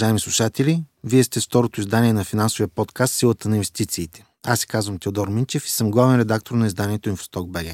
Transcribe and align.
Уважаеми 0.00 0.20
слушатели, 0.20 0.84
вие 1.04 1.24
сте 1.24 1.40
второто 1.40 1.80
издание 1.80 2.12
на 2.12 2.24
финансовия 2.24 2.68
подкаст 2.68 3.14
Силата 3.14 3.48
на 3.48 3.56
инвестициите. 3.56 4.24
Аз 4.42 4.60
се 4.60 4.66
казвам 4.66 4.98
Теодор 4.98 5.28
Минчев 5.28 5.66
и 5.66 5.70
съм 5.70 5.90
главен 5.90 6.20
редактор 6.20 6.54
на 6.54 6.66
изданието 6.66 7.08
Инфосток 7.08 7.50
БГ. 7.50 7.66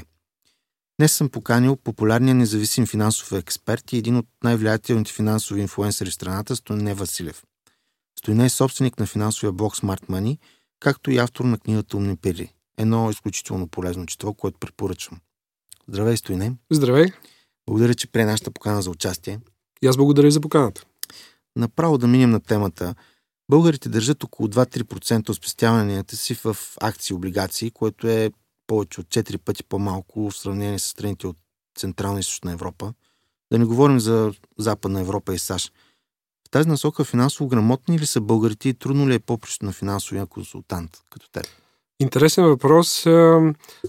Днес 1.00 1.12
съм 1.12 1.28
поканил 1.28 1.76
популярния 1.76 2.34
независим 2.34 2.86
финансов 2.86 3.32
експерт 3.32 3.92
и 3.92 3.96
един 3.96 4.16
от 4.16 4.26
най-влиятелните 4.44 5.12
финансови 5.12 5.60
инфлуенсъри 5.60 6.10
в 6.10 6.14
страната 6.14 6.56
Стоине 6.56 6.94
Василев. 6.94 7.44
Стоине 8.18 8.44
е 8.44 8.48
собственик 8.48 8.98
на 8.98 9.06
финансовия 9.06 9.52
блог 9.52 9.76
Smart 9.76 10.06
Money, 10.06 10.38
както 10.80 11.10
и 11.10 11.18
автор 11.18 11.44
на 11.44 11.58
книгата 11.58 11.96
Умни 11.96 12.16
пери. 12.16 12.52
Едно 12.78 13.10
изключително 13.10 13.68
полезно 13.68 14.06
четво, 14.06 14.34
което 14.34 14.58
препоръчвам. 14.58 15.20
Здравей, 15.88 16.16
Стоине. 16.16 16.52
Здравей. 16.70 17.06
Благодаря, 17.66 17.94
че 17.94 18.06
прие 18.06 18.24
нашата 18.24 18.50
покана 18.50 18.82
за 18.82 18.90
участие. 18.90 19.40
И 19.82 19.86
аз 19.86 19.96
благодаря 19.96 20.30
за 20.30 20.40
поканата. 20.40 20.85
Направо 21.56 21.98
да 21.98 22.06
минем 22.06 22.30
на 22.30 22.40
темата. 22.40 22.94
Българите 23.50 23.88
държат 23.88 24.24
около 24.24 24.48
2-3% 24.48 25.28
от 25.28 25.36
спестяванията 25.36 26.16
си 26.16 26.34
в 26.34 26.56
акции 26.80 27.14
и 27.14 27.16
облигации, 27.16 27.70
което 27.70 28.08
е 28.08 28.30
повече 28.66 29.00
от 29.00 29.06
4 29.06 29.38
пъти 29.38 29.64
по-малко 29.64 30.30
в 30.30 30.36
сравнение 30.36 30.78
с 30.78 30.84
страните 30.84 31.26
от 31.26 31.36
Централна 31.78 32.18
и 32.18 32.20
Източна 32.20 32.52
Европа. 32.52 32.94
Да 33.52 33.58
не 33.58 33.64
говорим 33.64 34.00
за 34.00 34.32
Западна 34.58 35.00
Европа 35.00 35.34
и 35.34 35.38
САЩ. 35.38 35.72
В 36.46 36.50
тази 36.50 36.68
насока 36.68 37.04
финансово 37.04 37.48
грамотни 37.48 37.98
ли 37.98 38.06
са 38.06 38.20
българите 38.20 38.68
и 38.68 38.74
трудно 38.74 39.08
ли 39.08 39.14
е 39.14 39.18
попрището 39.18 39.66
на 39.66 39.72
финансовия 39.72 40.26
консултант 40.26 40.98
като 41.10 41.30
теб? 41.30 41.46
Интересен 42.00 42.44
въпрос. 42.44 43.02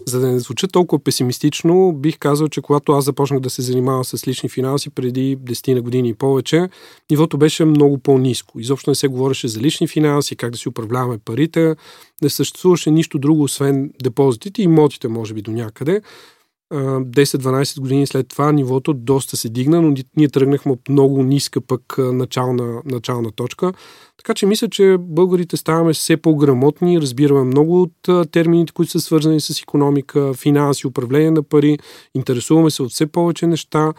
За 0.05 0.19
да 0.19 0.27
не 0.27 0.39
звуча 0.39 0.67
толкова 0.67 1.03
песимистично, 1.03 1.93
бих 1.93 2.17
казал, 2.17 2.47
че 2.47 2.61
когато 2.61 2.91
аз 2.91 3.05
започнах 3.05 3.39
да 3.39 3.49
се 3.49 3.61
занимавам 3.61 4.03
с 4.03 4.27
лични 4.27 4.49
финанси 4.49 4.89
преди 4.89 5.37
10 5.37 5.73
на 5.73 5.81
години 5.81 6.09
и 6.09 6.13
повече, 6.13 6.69
нивото 7.11 7.37
беше 7.37 7.65
много 7.65 7.97
по-низко. 7.97 8.59
Изобщо 8.59 8.91
не 8.91 8.95
се 8.95 9.07
говореше 9.07 9.47
за 9.47 9.59
лични 9.59 9.87
финанси, 9.87 10.35
как 10.35 10.51
да 10.51 10.57
си 10.57 10.69
управляваме 10.69 11.17
парите. 11.17 11.75
Не 12.21 12.29
съществуваше 12.29 12.91
нищо 12.91 13.19
друго, 13.19 13.43
освен 13.43 13.91
депозитите 14.03 14.61
и 14.61 14.65
имотите, 14.65 15.07
може 15.07 15.33
би, 15.33 15.41
до 15.41 15.51
някъде. 15.51 16.01
10-12 16.73 17.79
години 17.79 18.07
след 18.07 18.27
това 18.27 18.51
нивото 18.51 18.93
доста 18.93 19.37
се 19.37 19.49
дигна, 19.49 19.81
но 19.81 19.95
ние 20.17 20.29
тръгнахме 20.29 20.71
от 20.71 20.89
много 20.89 21.23
ниска 21.23 21.61
пък 21.61 21.95
начална, 21.97 22.81
начална 22.85 23.31
точка. 23.31 23.73
Така 24.17 24.33
че 24.33 24.45
мисля, 24.45 24.69
че 24.69 24.97
българите 24.99 25.57
ставаме 25.57 25.93
все 25.93 26.17
по-грамотни, 26.17 27.01
разбираме 27.01 27.43
много 27.43 27.81
от 27.81 28.31
термините, 28.31 28.73
които 28.73 28.91
са 28.91 28.99
свързани 28.99 29.41
с 29.41 29.61
економика, 29.61 30.33
финанси, 30.33 30.87
управление 30.87 31.31
на 31.31 31.43
пари, 31.43 31.77
интересуваме 32.15 32.69
се 32.71 32.83
от 32.83 32.91
все 32.91 33.07
повече 33.07 33.47
неща 33.47 33.93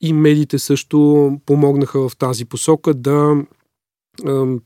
и 0.00 0.12
медиите 0.12 0.58
също 0.58 1.30
помогнаха 1.46 2.08
в 2.08 2.16
тази 2.16 2.44
посока 2.44 2.94
да 2.94 3.36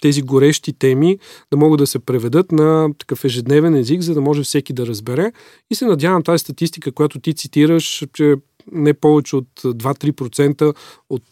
тези 0.03 0.23
горещи 0.23 0.73
теми 0.73 1.19
да 1.51 1.57
могат 1.57 1.79
да 1.79 1.87
се 1.87 1.99
преведат 1.99 2.53
на 2.53 2.89
такъв 2.99 3.25
ежедневен 3.25 3.75
език, 3.75 4.01
за 4.01 4.15
да 4.15 4.21
може 4.21 4.43
всеки 4.43 4.73
да 4.73 4.87
разбере. 4.87 5.33
И 5.71 5.75
се 5.75 5.87
надявам 5.87 6.23
тази 6.23 6.39
статистика, 6.39 6.93
която 6.93 7.21
ти 7.21 7.35
цитираш, 7.35 8.05
че 8.13 8.35
не 8.73 8.95
повече 8.95 9.37
от 9.37 9.49
2-3% 9.65 10.75
от 11.11 11.23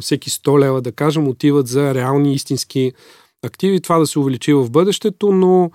всеки 0.00 0.30
100 0.30 0.60
лева, 0.60 0.82
да 0.82 0.92
кажем, 0.92 1.28
отиват 1.28 1.68
за 1.68 1.94
реални 1.94 2.34
истински 2.34 2.92
активи. 3.42 3.80
Това 3.80 3.98
да 3.98 4.06
се 4.06 4.18
увеличи 4.18 4.52
в 4.52 4.70
бъдещето, 4.70 5.32
но 5.32 5.70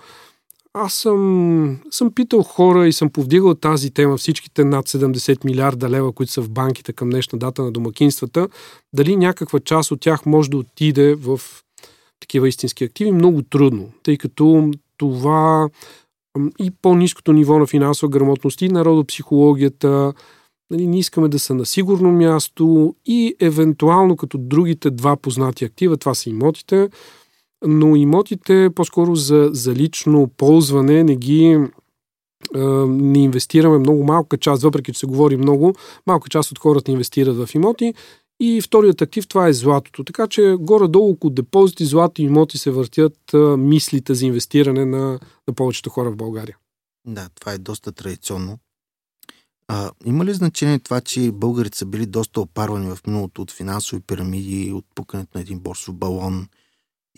аз 0.74 0.94
съм, 0.94 1.78
съм 1.90 2.14
питал 2.14 2.42
хора 2.42 2.88
и 2.88 2.92
съм 2.92 3.10
повдигал 3.10 3.54
тази 3.54 3.90
тема, 3.90 4.16
всичките 4.16 4.64
над 4.64 4.88
70 4.88 5.44
милиарда 5.44 5.90
лева, 5.90 6.12
които 6.12 6.32
са 6.32 6.42
в 6.42 6.50
банките 6.50 6.92
към 6.92 7.10
днешна 7.10 7.38
дата 7.38 7.62
на 7.62 7.72
домакинствата, 7.72 8.48
дали 8.92 9.16
някаква 9.16 9.60
част 9.60 9.90
от 9.90 10.00
тях 10.00 10.26
може 10.26 10.50
да 10.50 10.56
отиде 10.56 11.14
в 11.14 11.40
такива 12.20 12.48
истински 12.48 12.84
активи, 12.84 13.12
много 13.12 13.42
трудно, 13.42 13.90
тъй 14.02 14.16
като 14.16 14.70
това 14.96 15.68
и 16.60 16.70
по-низкото 16.82 17.32
ниво 17.32 17.58
на 17.58 17.66
финансова 17.66 18.10
грамотност 18.10 18.62
и 18.62 18.68
народопсихологията, 18.68 20.12
нали, 20.70 20.86
ние 20.86 21.00
искаме 21.00 21.28
да 21.28 21.38
са 21.38 21.54
на 21.54 21.66
сигурно 21.66 22.12
място 22.12 22.94
и 23.06 23.34
евентуално 23.40 24.16
като 24.16 24.38
другите 24.38 24.90
два 24.90 25.16
познати 25.16 25.64
актива, 25.64 25.96
това 25.96 26.14
са 26.14 26.30
имотите, 26.30 26.88
но 27.66 27.96
имотите 27.96 28.70
по-скоро 28.74 29.14
за, 29.14 29.50
за 29.52 29.74
лично 29.74 30.30
ползване 30.36 31.04
не 31.04 31.16
ги 31.16 31.68
не 32.88 33.18
инвестираме 33.18 33.78
много 33.78 34.04
малка 34.04 34.38
част, 34.38 34.62
въпреки 34.62 34.92
че 34.92 34.98
се 34.98 35.06
говори 35.06 35.36
много, 35.36 35.74
малка 36.06 36.28
част 36.28 36.50
от 36.50 36.58
хората 36.58 36.90
инвестират 36.90 37.36
в 37.36 37.54
имоти 37.54 37.94
и 38.40 38.60
вторият 38.60 39.02
актив 39.02 39.28
това 39.28 39.48
е 39.48 39.52
златото. 39.52 40.04
Така 40.04 40.26
че 40.26 40.56
горе-долу 40.60 41.10
около 41.10 41.30
депозити, 41.30 41.84
злато 41.84 42.22
и 42.22 42.24
имоти 42.24 42.58
се 42.58 42.70
въртят 42.70 43.18
мислите 43.58 44.14
за 44.14 44.26
инвестиране 44.26 44.84
на, 44.84 45.20
на 45.48 45.54
повечето 45.54 45.90
хора 45.90 46.10
в 46.10 46.16
България. 46.16 46.56
Да, 47.06 47.28
това 47.40 47.52
е 47.52 47.58
доста 47.58 47.92
традиционно. 47.92 48.58
А, 49.68 49.90
има 50.04 50.24
ли 50.24 50.34
значение 50.34 50.78
това, 50.78 51.00
че 51.00 51.32
българите 51.32 51.78
са 51.78 51.86
били 51.86 52.06
доста 52.06 52.40
опарвани 52.40 52.90
в 52.90 52.98
миналото 53.06 53.42
от 53.42 53.50
финансови 53.50 54.02
пирамиди, 54.02 54.72
от 54.72 54.84
пукането 54.94 55.30
на 55.34 55.40
един 55.40 55.58
борсов 55.58 55.94
балон? 55.94 56.48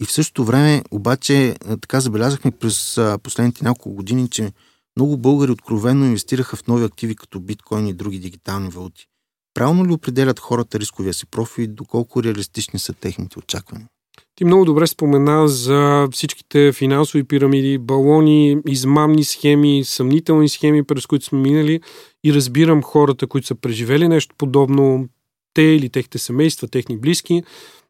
И 0.01 0.05
в 0.05 0.13
същото 0.13 0.45
време, 0.45 0.83
обаче, 0.91 1.57
така 1.81 2.01
забелязахме 2.01 2.51
през 2.51 3.01
последните 3.23 3.65
няколко 3.65 3.95
години, 3.95 4.29
че 4.29 4.53
много 4.97 5.17
българи 5.17 5.53
откровенно 5.53 6.05
инвестираха 6.05 6.57
в 6.57 6.67
нови 6.67 6.85
активи 6.85 7.17
като 7.17 7.41
биткоин 7.41 7.87
и 7.87 7.95
други 7.95 8.19
дигитални 8.19 8.69
валути. 8.69 9.10
Правилно 9.55 9.87
ли 9.87 9.93
определят 9.93 10.41
хората 10.41 10.81
рисковия 10.81 11.15
си 11.15 11.27
профил 11.27 11.63
и 11.63 11.67
доколко 11.67 12.23
реалистични 12.23 12.79
са 12.79 12.93
техните 12.93 13.39
очаквания? 13.39 13.89
Ти 14.35 14.45
много 14.45 14.65
добре 14.65 14.87
спомена 14.87 15.49
за 15.49 16.09
всичките 16.13 16.73
финансови 16.73 17.25
пирамиди, 17.25 17.79
балони, 17.79 18.57
измамни 18.67 19.25
схеми, 19.25 19.85
съмнителни 19.85 20.49
схеми, 20.49 20.85
през 20.85 21.07
които 21.07 21.25
сме 21.25 21.39
минали 21.39 21.81
и 22.25 22.35
разбирам 22.35 22.83
хората, 22.83 23.27
които 23.27 23.47
са 23.47 23.55
преживели 23.55 24.09
нещо 24.09 24.35
подобно, 24.39 25.09
те 25.55 25.63
или 25.63 25.89
техните 25.89 26.19
семейства, 26.19 26.69
техни 26.69 26.99
близки, 26.99 27.43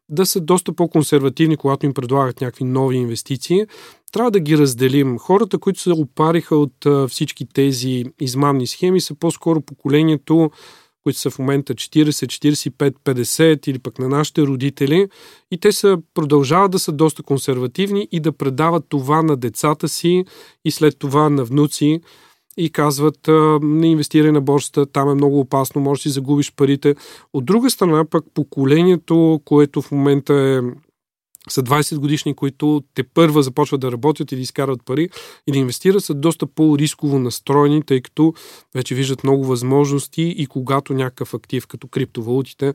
да 0.09 0.25
са 0.25 0.41
доста 0.41 0.73
по-консервативни, 0.73 1.57
когато 1.57 1.85
им 1.85 1.93
предлагат 1.93 2.41
някакви 2.41 2.63
нови 2.63 2.97
инвестиции. 2.97 3.65
Трябва 4.11 4.31
да 4.31 4.39
ги 4.39 4.57
разделим. 4.57 5.17
Хората, 5.19 5.57
които 5.57 5.79
се 5.79 5.91
опариха 5.91 6.55
от 6.55 7.09
всички 7.09 7.45
тези 7.45 8.05
измамни 8.21 8.67
схеми, 8.67 9.01
са 9.01 9.15
по-скоро 9.15 9.61
поколението 9.61 10.51
които 11.03 11.19
са 11.19 11.29
в 11.29 11.39
момента 11.39 11.75
40, 11.75 12.09
45, 12.09 12.93
50 13.05 13.67
или 13.67 13.79
пък 13.79 13.99
на 13.99 14.09
нашите 14.09 14.41
родители 14.41 15.07
и 15.51 15.57
те 15.57 15.71
са, 15.71 15.97
продължават 16.13 16.71
да 16.71 16.79
са 16.79 16.91
доста 16.91 17.23
консервативни 17.23 18.07
и 18.11 18.19
да 18.19 18.31
предават 18.31 18.85
това 18.89 19.21
на 19.21 19.37
децата 19.37 19.89
си 19.89 20.25
и 20.65 20.71
след 20.71 20.99
това 20.99 21.29
на 21.29 21.43
внуци 21.43 22.01
и 22.57 22.69
казват 22.69 23.29
не 23.61 23.87
инвестирай 23.87 24.31
на 24.31 24.41
борсата, 24.41 24.85
там 24.85 25.09
е 25.09 25.15
много 25.15 25.39
опасно, 25.39 25.81
може 25.81 25.99
да 25.99 26.01
си 26.01 26.09
загубиш 26.09 26.53
парите. 26.55 26.95
От 27.33 27.45
друга 27.45 27.69
страна 27.69 28.05
пък 28.05 28.25
поколението, 28.33 29.41
което 29.45 29.81
в 29.81 29.91
момента 29.91 30.33
е 30.33 30.59
са 31.49 31.63
20 31.63 31.97
годишни, 31.97 32.33
които 32.33 32.83
те 32.93 33.03
първа 33.03 33.43
започват 33.43 33.81
да 33.81 33.91
работят 33.91 34.31
и 34.31 34.35
да 34.35 34.41
изкарат 34.41 34.85
пари 34.85 35.09
и 35.47 35.51
да 35.51 35.57
инвестират, 35.57 36.03
са 36.03 36.13
доста 36.13 36.47
по-рисково 36.47 37.19
настроени, 37.19 37.83
тъй 37.83 38.01
като 38.01 38.33
вече 38.75 38.95
виждат 38.95 39.23
много 39.23 39.45
възможности 39.45 40.21
и 40.21 40.45
когато 40.45 40.93
някакъв 40.93 41.33
актив, 41.33 41.67
като 41.67 41.87
криптовалутите, 41.87 42.73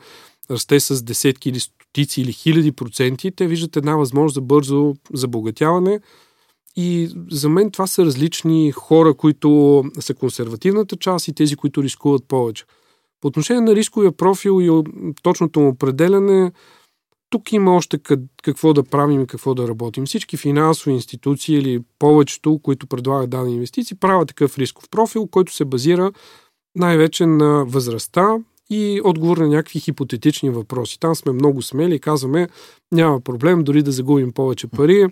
расте 0.50 0.80
с 0.80 1.02
десетки 1.02 1.48
или 1.48 1.60
стотици 1.60 2.20
или 2.20 2.32
хиляди 2.32 2.72
проценти, 2.72 3.30
те 3.30 3.46
виждат 3.46 3.76
една 3.76 3.96
възможност 3.96 4.34
за 4.34 4.40
бързо 4.40 4.94
забогатяване. 5.12 6.00
И 6.76 7.10
за 7.30 7.48
мен 7.48 7.70
това 7.70 7.86
са 7.86 8.04
различни 8.04 8.72
хора, 8.72 9.14
които 9.14 9.84
са 10.00 10.14
консервативната 10.14 10.96
част 10.96 11.28
и 11.28 11.32
тези, 11.32 11.56
които 11.56 11.82
рискуват 11.82 12.24
повече. 12.28 12.64
По 13.20 13.28
отношение 13.28 13.60
на 13.60 13.74
рисковия 13.74 14.12
профил 14.12 14.60
и 14.62 14.82
точното 15.22 15.60
му 15.60 15.68
определяне, 15.68 16.52
тук 17.30 17.52
има 17.52 17.76
още 17.76 17.98
какво 18.42 18.72
да 18.72 18.82
правим 18.82 19.22
и 19.22 19.26
какво 19.26 19.54
да 19.54 19.68
работим. 19.68 20.06
Всички 20.06 20.36
финансови 20.36 20.94
институции 20.94 21.58
или 21.58 21.82
повечето, 21.98 22.60
които 22.62 22.86
предлагат 22.86 23.30
дадени 23.30 23.54
инвестиции, 23.54 23.96
правят 23.96 24.28
такъв 24.28 24.58
рисков 24.58 24.88
профил, 24.90 25.26
който 25.26 25.54
се 25.54 25.64
базира 25.64 26.12
най-вече 26.76 27.26
на 27.26 27.64
възрастта 27.64 28.36
и 28.70 29.00
отговор 29.04 29.38
на 29.38 29.48
някакви 29.48 29.80
хипотетични 29.80 30.50
въпроси. 30.50 31.00
Там 31.00 31.14
сме 31.14 31.32
много 31.32 31.62
смели 31.62 31.94
и 31.94 32.00
казваме, 32.00 32.48
няма 32.92 33.20
проблем, 33.20 33.64
дори 33.64 33.82
да 33.82 33.92
загубим 33.92 34.32
повече 34.32 34.66
пари, 34.66 35.06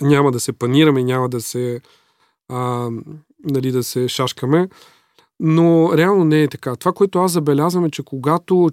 няма 0.00 0.32
да 0.32 0.40
се 0.40 0.52
панираме, 0.52 1.04
няма 1.04 1.28
да 1.28 1.40
се, 1.40 1.80
а, 2.48 2.90
нали, 3.44 3.72
да 3.72 3.84
се 3.84 4.08
шашкаме. 4.08 4.68
Но 5.40 5.96
реално 5.96 6.24
не 6.24 6.42
е 6.42 6.48
така. 6.48 6.76
Това, 6.76 6.92
което 6.92 7.18
аз 7.18 7.32
забелязвам 7.32 7.84
е, 7.84 7.90
че 7.90 8.02
когато 8.02 8.70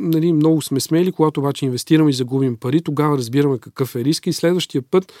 нали, 0.00 0.32
много 0.32 0.62
сме 0.62 0.80
смели, 0.80 1.12
когато 1.12 1.40
обаче 1.40 1.64
инвестираме 1.64 2.10
и 2.10 2.14
загубим 2.14 2.56
пари, 2.56 2.82
тогава 2.82 3.18
разбираме 3.18 3.58
какъв 3.58 3.96
е 3.96 4.04
риска 4.04 4.30
и 4.30 4.32
следващия 4.32 4.82
път 4.82 5.12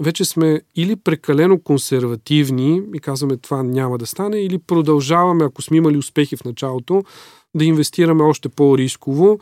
вече 0.00 0.24
сме 0.24 0.60
или 0.76 0.96
прекалено 0.96 1.60
консервативни 1.60 2.82
и 2.94 2.98
казваме 2.98 3.36
това 3.36 3.62
няма 3.62 3.98
да 3.98 4.06
стане, 4.06 4.40
или 4.40 4.58
продължаваме, 4.58 5.44
ако 5.44 5.62
сме 5.62 5.76
имали 5.76 5.96
успехи 5.96 6.36
в 6.36 6.44
началото, 6.44 7.02
да 7.54 7.64
инвестираме 7.64 8.22
още 8.22 8.48
по-рисково. 8.48 9.38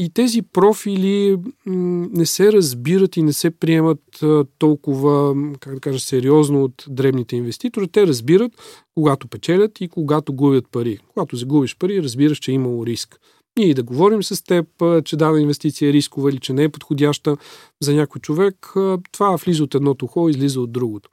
И 0.00 0.10
тези 0.10 0.42
профили 0.42 1.36
не 1.66 2.26
се 2.26 2.52
разбират 2.52 3.16
и 3.16 3.22
не 3.22 3.32
се 3.32 3.50
приемат 3.50 4.24
толкова, 4.58 5.34
как 5.60 5.74
да 5.74 5.80
кажа, 5.80 6.00
сериозно 6.00 6.64
от 6.64 6.84
дребните 6.88 7.36
инвеститори. 7.36 7.88
Те 7.88 8.06
разбират, 8.06 8.52
когато 8.94 9.28
печелят 9.28 9.80
и 9.80 9.88
когато 9.88 10.32
губят 10.32 10.64
пари. 10.72 10.98
Когато 11.08 11.36
загубиш 11.36 11.76
пари, 11.76 12.02
разбираш, 12.02 12.38
че 12.38 12.50
е 12.50 12.54
имало 12.54 12.86
риск. 12.86 13.20
Ние 13.58 13.74
да 13.74 13.82
говорим 13.82 14.22
с 14.22 14.44
теб, 14.44 14.66
че 15.04 15.16
дава 15.16 15.40
инвестиция 15.40 15.88
е 15.88 15.92
рискова 15.92 16.30
или 16.30 16.38
че 16.38 16.52
не 16.52 16.62
е 16.62 16.68
подходяща 16.68 17.36
за 17.80 17.94
някой 17.94 18.20
човек, 18.20 18.72
това 19.12 19.36
влиза 19.36 19.64
от 19.64 19.74
едното 19.74 20.04
ухо, 20.04 20.28
излиза 20.28 20.60
от 20.60 20.72
другото. 20.72 21.10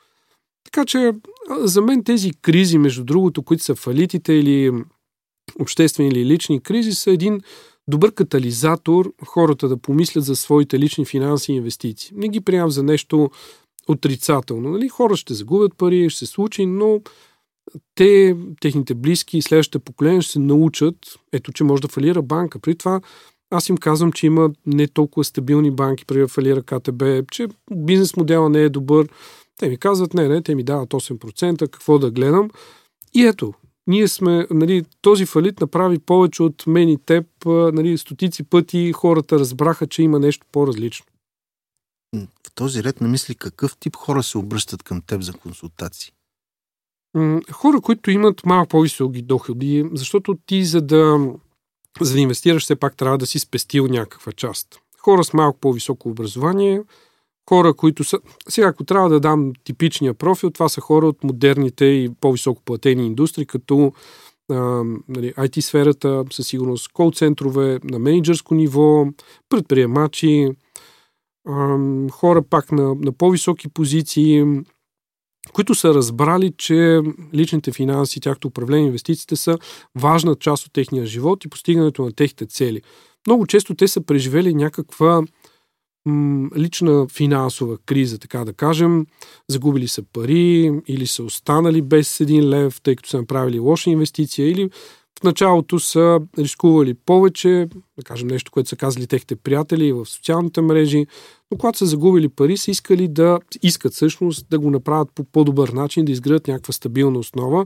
Така 0.63 0.85
че 0.85 1.11
за 1.59 1.81
мен 1.81 2.03
тези 2.03 2.31
кризи, 2.41 2.77
между 2.77 3.03
другото, 3.03 3.43
които 3.43 3.63
са 3.63 3.75
фалитите 3.75 4.33
или 4.33 4.71
обществени 5.59 6.09
или 6.09 6.25
лични 6.25 6.59
кризи, 6.59 6.91
са 6.91 7.11
един 7.11 7.41
добър 7.87 8.13
катализатор 8.13 9.13
хората 9.25 9.67
да 9.67 9.77
помислят 9.77 10.23
за 10.25 10.35
своите 10.35 10.79
лични 10.79 11.05
финанси 11.05 11.51
и 11.51 11.55
инвестиции. 11.55 12.11
Не 12.15 12.29
ги 12.29 12.41
приемам 12.41 12.71
за 12.71 12.83
нещо 12.83 13.29
отрицателно. 13.87 14.69
Нали? 14.69 14.89
Хора 14.89 15.15
ще 15.15 15.33
загубят 15.33 15.77
пари, 15.77 16.09
ще 16.09 16.19
се 16.19 16.31
случи, 16.31 16.65
но 16.65 17.01
те, 17.95 18.37
техните 18.61 18.93
близки 18.93 19.37
и 19.37 19.41
следващите 19.41 19.79
поколения 19.79 20.21
ще 20.21 20.31
се 20.31 20.39
научат, 20.39 20.95
ето, 21.31 21.51
че 21.51 21.63
може 21.63 21.81
да 21.81 21.87
фалира 21.87 22.21
банка. 22.21 22.59
При 22.59 22.75
това 22.75 23.01
аз 23.49 23.69
им 23.69 23.77
казвам, 23.77 24.11
че 24.11 24.25
има 24.25 24.51
не 24.65 24.87
толкова 24.87 25.23
стабилни 25.23 25.71
банки, 25.71 26.05
при 26.05 26.19
да 26.19 26.27
фалира 26.27 26.63
КТБ, 26.63 27.03
че 27.31 27.47
бизнес 27.71 28.15
модела 28.15 28.49
не 28.49 28.61
е 28.61 28.69
добър. 28.69 29.07
Те 29.57 29.69
ми 29.69 29.77
казват, 29.77 30.13
не, 30.13 30.27
не, 30.27 30.41
те 30.41 30.55
ми 30.55 30.63
дават 30.63 30.89
8%, 30.89 31.59
какво 31.59 31.99
да 31.99 32.11
гледам. 32.11 32.49
И 33.13 33.25
ето, 33.25 33.53
ние 33.87 34.07
сме, 34.07 34.47
нали, 34.51 34.85
този 35.01 35.25
фалит 35.25 35.61
направи 35.61 35.99
повече 35.99 36.43
от 36.43 36.67
мен 36.67 36.89
и 36.89 36.97
теб, 37.05 37.25
нали, 37.45 37.97
стотици 37.97 38.43
пъти 38.43 38.91
хората 38.91 39.39
разбраха, 39.39 39.87
че 39.87 40.03
има 40.03 40.19
нещо 40.19 40.45
по-различно. 40.51 41.05
В 42.15 42.51
този 42.55 42.83
ред 42.83 43.01
на 43.01 43.07
мисли, 43.07 43.35
какъв 43.35 43.77
тип 43.77 43.95
хора 43.95 44.23
се 44.23 44.37
обръщат 44.37 44.83
към 44.83 45.01
теб 45.01 45.21
за 45.21 45.33
консултации? 45.33 46.11
Хора, 47.51 47.81
които 47.81 48.11
имат 48.11 48.45
малко 48.45 48.67
по-високи 48.67 49.21
доходи, 49.21 49.85
защото 49.93 50.37
ти 50.45 50.65
за 50.65 50.81
да, 50.81 51.33
за 52.01 52.13
да 52.13 52.19
инвестираш, 52.19 52.63
все 52.63 52.75
пак 52.75 52.97
трябва 52.97 53.17
да 53.17 53.25
си 53.25 53.39
спестил 53.39 53.87
някаква 53.87 54.31
част. 54.31 54.79
Хора 54.99 55.23
с 55.23 55.33
малко 55.33 55.59
по-високо 55.59 56.09
образование, 56.09 56.81
хора, 57.49 57.73
които 57.73 58.03
са... 58.03 58.19
Сега, 58.49 58.67
ако 58.67 58.83
трябва 58.83 59.09
да 59.09 59.19
дам 59.19 59.53
типичния 59.63 60.13
профил, 60.13 60.49
това 60.49 60.69
са 60.69 60.81
хора 60.81 61.07
от 61.07 61.23
модерните 61.23 61.85
и 61.85 62.09
по-високо 62.21 62.61
платени 62.65 63.05
индустрии, 63.05 63.45
като 63.45 63.93
а, 64.51 64.55
нали, 65.07 65.33
IT-сферата, 65.33 66.33
със 66.33 66.47
сигурност 66.47 66.91
кол-центрове 66.93 67.79
на 67.83 67.99
менеджерско 67.99 68.55
ниво, 68.55 69.05
предприемачи, 69.49 70.49
хора 72.11 72.41
пак 72.49 72.71
на, 72.71 72.95
на 72.95 73.11
по-високи 73.11 73.67
позиции, 73.67 74.45
които 75.53 75.75
са 75.75 75.93
разбрали, 75.93 76.53
че 76.57 77.01
личните 77.33 77.71
финанси, 77.71 78.19
тяхто 78.19 78.47
управление, 78.47 78.85
инвестициите 78.85 79.35
са 79.35 79.57
важна 79.95 80.35
част 80.35 80.65
от 80.65 80.73
техния 80.73 81.05
живот 81.05 81.45
и 81.45 81.49
постигането 81.49 82.05
на 82.05 82.11
техните 82.11 82.45
цели. 82.45 82.81
Много 83.27 83.47
често 83.47 83.75
те 83.75 83.87
са 83.87 84.01
преживели 84.01 84.53
някаква 84.53 85.21
м, 86.05 86.49
лична 86.57 87.07
финансова 87.07 87.77
криза, 87.85 88.19
така 88.19 88.45
да 88.45 88.53
кажем. 88.53 89.05
Загубили 89.49 89.87
са 89.87 90.03
пари 90.13 90.71
или 90.87 91.07
са 91.07 91.23
останали 91.23 91.81
без 91.81 92.19
един 92.19 92.49
лев, 92.49 92.81
тъй 92.81 92.95
като 92.95 93.09
са 93.09 93.17
направили 93.17 93.59
лоша 93.59 93.89
инвестиция 93.89 94.49
или 94.49 94.69
в 95.19 95.23
началото 95.23 95.79
са 95.79 96.19
рискували 96.37 96.93
повече, 96.93 97.67
да 97.97 98.03
кажем 98.03 98.27
нещо, 98.27 98.51
което 98.51 98.69
са 98.69 98.75
казали 98.75 99.07
техните 99.07 99.35
приятели 99.35 99.93
в 99.93 100.05
социалните 100.05 100.61
мрежи, 100.61 101.05
но 101.51 101.57
когато 101.57 101.77
са 101.77 101.85
загубили 101.85 102.29
пари, 102.29 102.57
са 102.57 102.71
искали 102.71 103.07
да 103.07 103.39
искат 103.63 103.93
всъщност 103.93 104.49
да 104.49 104.59
го 104.59 104.71
направят 104.71 105.09
по 105.15 105.23
по-добър 105.23 105.69
начин, 105.69 106.05
да 106.05 106.11
изградят 106.11 106.47
някаква 106.47 106.73
стабилна 106.73 107.19
основа. 107.19 107.65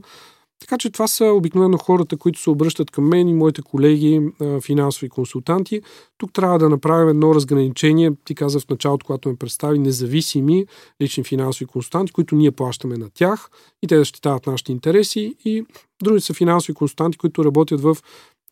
Така 0.60 0.78
че 0.78 0.90
това 0.90 1.08
са 1.08 1.24
обикновено 1.24 1.78
хората, 1.78 2.16
които 2.16 2.40
се 2.40 2.50
обръщат 2.50 2.90
към 2.90 3.08
мен 3.08 3.28
и 3.28 3.34
моите 3.34 3.62
колеги, 3.62 4.20
финансови 4.62 5.08
консултанти. 5.08 5.82
Тук 6.18 6.32
трябва 6.32 6.58
да 6.58 6.68
направим 6.68 7.08
едно 7.08 7.34
разграничение. 7.34 8.12
Ти 8.24 8.34
каза 8.34 8.60
в 8.60 8.68
началото, 8.68 9.06
когато 9.06 9.28
ме 9.28 9.36
представи, 9.36 9.78
независими 9.78 10.66
лични 11.02 11.24
финансови 11.24 11.66
консултанти, 11.66 12.12
които 12.12 12.34
ние 12.34 12.50
плащаме 12.50 12.96
на 12.96 13.10
тях 13.10 13.50
и 13.82 13.86
те 13.86 13.98
защитават 13.98 14.46
нашите 14.46 14.72
интереси. 14.72 15.36
И 15.44 15.64
други 16.02 16.20
са 16.20 16.34
финансови 16.34 16.74
консултанти, 16.74 17.18
които 17.18 17.44
работят 17.44 17.80
в 17.80 17.96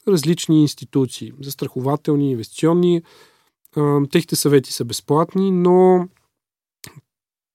различни 0.08 0.62
институции, 0.62 1.32
застрахователни, 1.42 2.30
инвестиционни. 2.30 3.02
Техните 4.10 4.36
съвети 4.36 4.72
са 4.72 4.84
безплатни, 4.84 5.50
но 5.50 6.08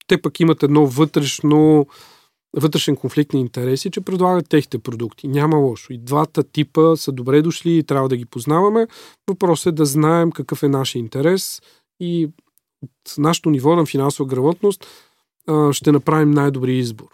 те 0.08 0.22
пък 0.22 0.40
имат 0.40 0.64
едно 0.64 0.88
вътрешно 0.88 1.88
вътрешен 2.58 2.96
конфликт 2.96 3.34
на 3.34 3.40
интереси, 3.40 3.92
че 3.92 4.02
предлагат 4.02 4.50
техните 4.50 4.80
продукти. 4.80 5.28
Няма 5.28 5.58
лошо. 5.58 5.94
И 5.94 5.98
двата 5.98 6.44
типа 6.44 6.96
са 6.96 7.12
добре 7.12 7.42
дошли 7.42 7.78
и 7.78 7.84
трябва 7.84 8.10
да 8.10 8.18
ги 8.18 8.26
познаваме. 8.26 8.88
Въпросът 9.28 9.66
е 9.66 9.76
да 9.76 9.86
знаем 9.86 10.32
какъв 10.32 10.64
е 10.64 10.68
нашия 10.68 11.00
интерес 11.00 11.62
и 12.00 12.30
от 12.82 13.18
нашото 13.18 13.50
ниво 13.50 13.76
на 13.76 13.86
финансова 13.86 14.30
грамотност 14.30 14.88
ще 15.72 15.92
направим 15.92 16.32
най-добри 16.32 16.78
избор. 16.78 17.08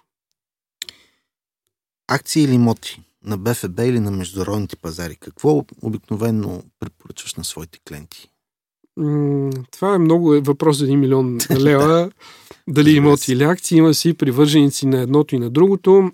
Акции 2.08 2.44
или 2.44 2.54
имоти 2.54 3.02
на 3.24 3.38
БФБ 3.38 3.80
или 3.80 4.00
на 4.00 4.12
международните 4.12 4.76
пазари? 4.76 5.16
Какво 5.16 5.66
обикновено 5.82 6.64
препоръчваш 6.80 7.36
на 7.36 7.44
своите 7.44 7.80
клиенти? 7.88 8.30
Това 9.72 9.96
е 9.96 9.98
много 9.98 10.34
е 10.34 10.40
въпрос 10.40 10.78
за 10.78 10.86
1 10.86 10.96
милион 10.96 11.38
лева. 11.52 12.12
Дали 12.68 12.92
имоти 12.92 13.34
или 13.34 13.44
акции, 13.44 13.78
има 13.78 13.94
си 13.94 14.14
привърженици 14.14 14.88
на 14.88 15.02
едното 15.02 15.36
и 15.36 15.40
на 15.40 15.50
другото. 15.50 16.12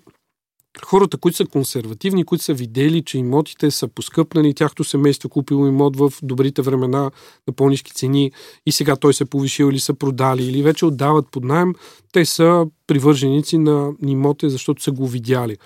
Хората, 0.84 1.16
които 1.16 1.36
са 1.36 1.46
консервативни, 1.46 2.24
които 2.24 2.44
са 2.44 2.54
видели, 2.54 3.02
че 3.02 3.18
имотите 3.18 3.70
са 3.70 3.88
поскъпнали, 3.88 4.54
тяхто 4.54 4.84
семейство 4.84 5.28
купило 5.28 5.66
имот 5.66 5.96
в 5.96 6.12
добрите 6.22 6.62
времена 6.62 7.10
на 7.46 7.52
по-низки 7.56 7.92
цени 7.92 8.32
и 8.66 8.72
сега 8.72 8.96
той 8.96 9.14
се 9.14 9.24
повишил 9.24 9.70
или 9.70 9.80
са 9.80 9.94
продали 9.94 10.44
или 10.44 10.62
вече 10.62 10.86
отдават 10.86 11.26
под 11.30 11.44
найем, 11.44 11.74
те 12.12 12.24
са 12.24 12.66
привърженици 12.86 13.58
на 13.58 13.92
имоти, 14.06 14.50
защото 14.50 14.82
са 14.82 14.92
го 14.92 15.06
видяли. 15.08 15.56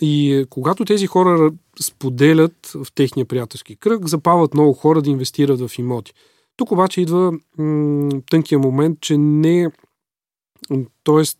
И 0.00 0.44
когато 0.50 0.84
тези 0.84 1.06
хора 1.06 1.52
споделят 1.80 2.66
в 2.74 2.86
техния 2.94 3.26
приятелски 3.26 3.76
кръг, 3.76 4.08
запават 4.08 4.54
много 4.54 4.72
хора 4.72 5.02
да 5.02 5.10
инвестират 5.10 5.60
в 5.60 5.78
имоти. 5.78 6.12
Тук 6.56 6.72
обаче 6.72 7.00
идва 7.00 7.32
м- 7.58 8.10
тънкия 8.30 8.58
момент, 8.58 9.00
че 9.00 9.16
не. 9.18 9.70
Тоест, 11.04 11.38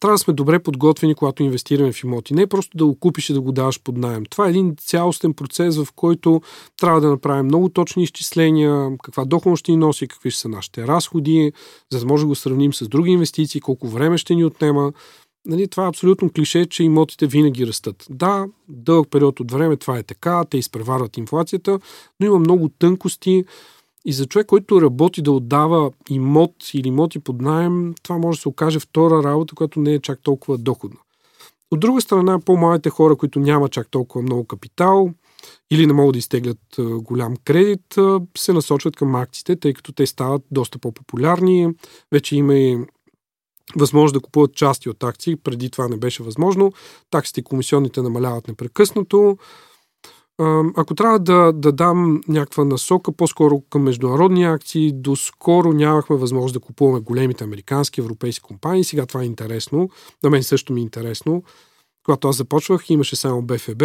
трябва 0.00 0.14
да 0.14 0.18
сме 0.18 0.34
добре 0.34 0.58
подготвени, 0.58 1.14
когато 1.14 1.42
инвестираме 1.42 1.92
в 1.92 2.04
имоти. 2.04 2.34
Не 2.34 2.46
просто 2.46 2.76
да 2.76 2.86
го 2.86 2.98
купиш 2.98 3.30
и 3.30 3.32
да 3.32 3.40
го 3.40 3.52
даваш 3.52 3.82
под 3.82 3.96
найем. 3.96 4.24
Това 4.24 4.46
е 4.46 4.50
един 4.50 4.76
цялостен 4.76 5.34
процес, 5.34 5.76
в 5.76 5.88
който 5.96 6.40
трябва 6.76 7.00
да 7.00 7.10
направим 7.10 7.46
много 7.46 7.68
точни 7.68 8.02
изчисления, 8.02 8.96
каква 9.02 9.24
доходност 9.24 9.60
ще 9.60 9.72
ни 9.72 9.76
носи, 9.76 10.08
какви 10.08 10.30
ще 10.30 10.40
са 10.40 10.48
нашите 10.48 10.86
разходи, 10.86 11.52
за 11.92 12.00
да 12.00 12.06
може 12.06 12.22
да 12.22 12.26
го 12.26 12.34
сравним 12.34 12.74
с 12.74 12.88
други 12.88 13.10
инвестиции, 13.10 13.60
колко 13.60 13.88
време 13.88 14.18
ще 14.18 14.34
ни 14.34 14.44
отнема. 14.44 14.92
Нали, 15.46 15.68
това 15.68 15.84
е 15.84 15.88
абсолютно 15.88 16.30
клише, 16.30 16.66
че 16.66 16.84
имотите 16.84 17.26
винаги 17.26 17.66
растат. 17.66 18.06
Да, 18.10 18.46
дълъг 18.68 19.10
период 19.10 19.40
от 19.40 19.52
време 19.52 19.76
това 19.76 19.98
е 19.98 20.02
така, 20.02 20.44
те 20.44 20.58
изпреварват 20.58 21.16
инфлацията, 21.16 21.80
но 22.20 22.26
има 22.26 22.38
много 22.38 22.68
тънкости, 22.68 23.44
и 24.06 24.12
за 24.12 24.26
човек, 24.26 24.46
който 24.46 24.82
работи 24.82 25.22
да 25.22 25.32
отдава 25.32 25.90
имот 26.10 26.74
или 26.74 26.88
имоти 26.88 27.18
под 27.18 27.40
найем, 27.40 27.94
това 28.02 28.18
може 28.18 28.38
да 28.38 28.42
се 28.42 28.48
окаже 28.48 28.78
втора 28.78 29.22
работа, 29.22 29.54
която 29.54 29.80
не 29.80 29.94
е 29.94 30.00
чак 30.00 30.20
толкова 30.22 30.58
доходна. 30.58 30.96
От 31.70 31.80
друга 31.80 32.00
страна, 32.00 32.40
по-малите 32.40 32.90
хора, 32.90 33.16
които 33.16 33.40
няма 33.40 33.68
чак 33.68 33.88
толкова 33.90 34.22
много 34.22 34.44
капитал 34.44 35.10
или 35.70 35.86
не 35.86 35.92
могат 35.92 36.12
да 36.12 36.18
изтеглят 36.18 36.58
голям 36.78 37.34
кредит, 37.44 37.96
се 38.38 38.52
насочват 38.52 38.96
към 38.96 39.14
акциите, 39.14 39.56
тъй 39.56 39.72
като 39.72 39.92
те 39.92 40.06
стават 40.06 40.42
доста 40.50 40.78
по-популярни. 40.78 41.68
Вече 42.12 42.36
има 42.36 42.54
и 42.54 42.78
възможност 43.76 44.14
да 44.14 44.20
купуват 44.20 44.54
части 44.54 44.88
от 44.88 45.04
акции. 45.04 45.36
Преди 45.36 45.70
това 45.70 45.88
не 45.88 45.96
беше 45.96 46.22
възможно. 46.22 46.72
Таксите 47.10 47.40
и 47.40 47.44
комисионните 47.44 48.02
намаляват 48.02 48.48
непрекъснато. 48.48 49.38
Ако 50.76 50.94
трябва 50.94 51.18
да, 51.18 51.52
да 51.52 51.72
дам 51.72 52.20
някаква 52.28 52.64
насока, 52.64 53.12
по-скоро 53.12 53.60
към 53.70 53.82
международни 53.82 54.44
акции, 54.44 54.92
доскоро 54.92 55.72
нямахме 55.72 56.16
възможност 56.16 56.54
да 56.54 56.60
купуваме 56.60 57.00
големите 57.00 57.44
американски, 57.44 58.00
европейски 58.00 58.42
компании. 58.42 58.84
Сега 58.84 59.06
това 59.06 59.22
е 59.22 59.26
интересно. 59.26 59.88
На 60.22 60.30
мен 60.30 60.42
също 60.42 60.72
ми 60.72 60.80
е 60.80 60.82
интересно. 60.82 61.42
Когато 62.04 62.28
аз 62.28 62.36
започвах, 62.36 62.90
имаше 62.90 63.16
само 63.16 63.42
БФБ. 63.42 63.82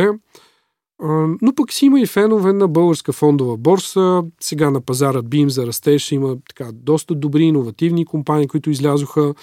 Но 1.41 1.55
пък 1.55 1.74
си 1.74 1.86
има 1.86 2.01
и 2.01 2.05
фенове 2.05 2.53
на 2.53 2.67
българска 2.67 3.13
фондова 3.13 3.58
борса. 3.58 4.24
Сега 4.41 4.72
на 4.72 4.81
пазара 4.81 5.22
BIM 5.22 5.48
за 5.48 5.67
растеж 5.67 6.12
има 6.12 6.38
така 6.50 6.72
доста 6.74 7.15
добри, 7.15 7.43
иновативни 7.43 8.05
компании, 8.05 8.48
които 8.48 8.70
излязоха. 8.70 9.34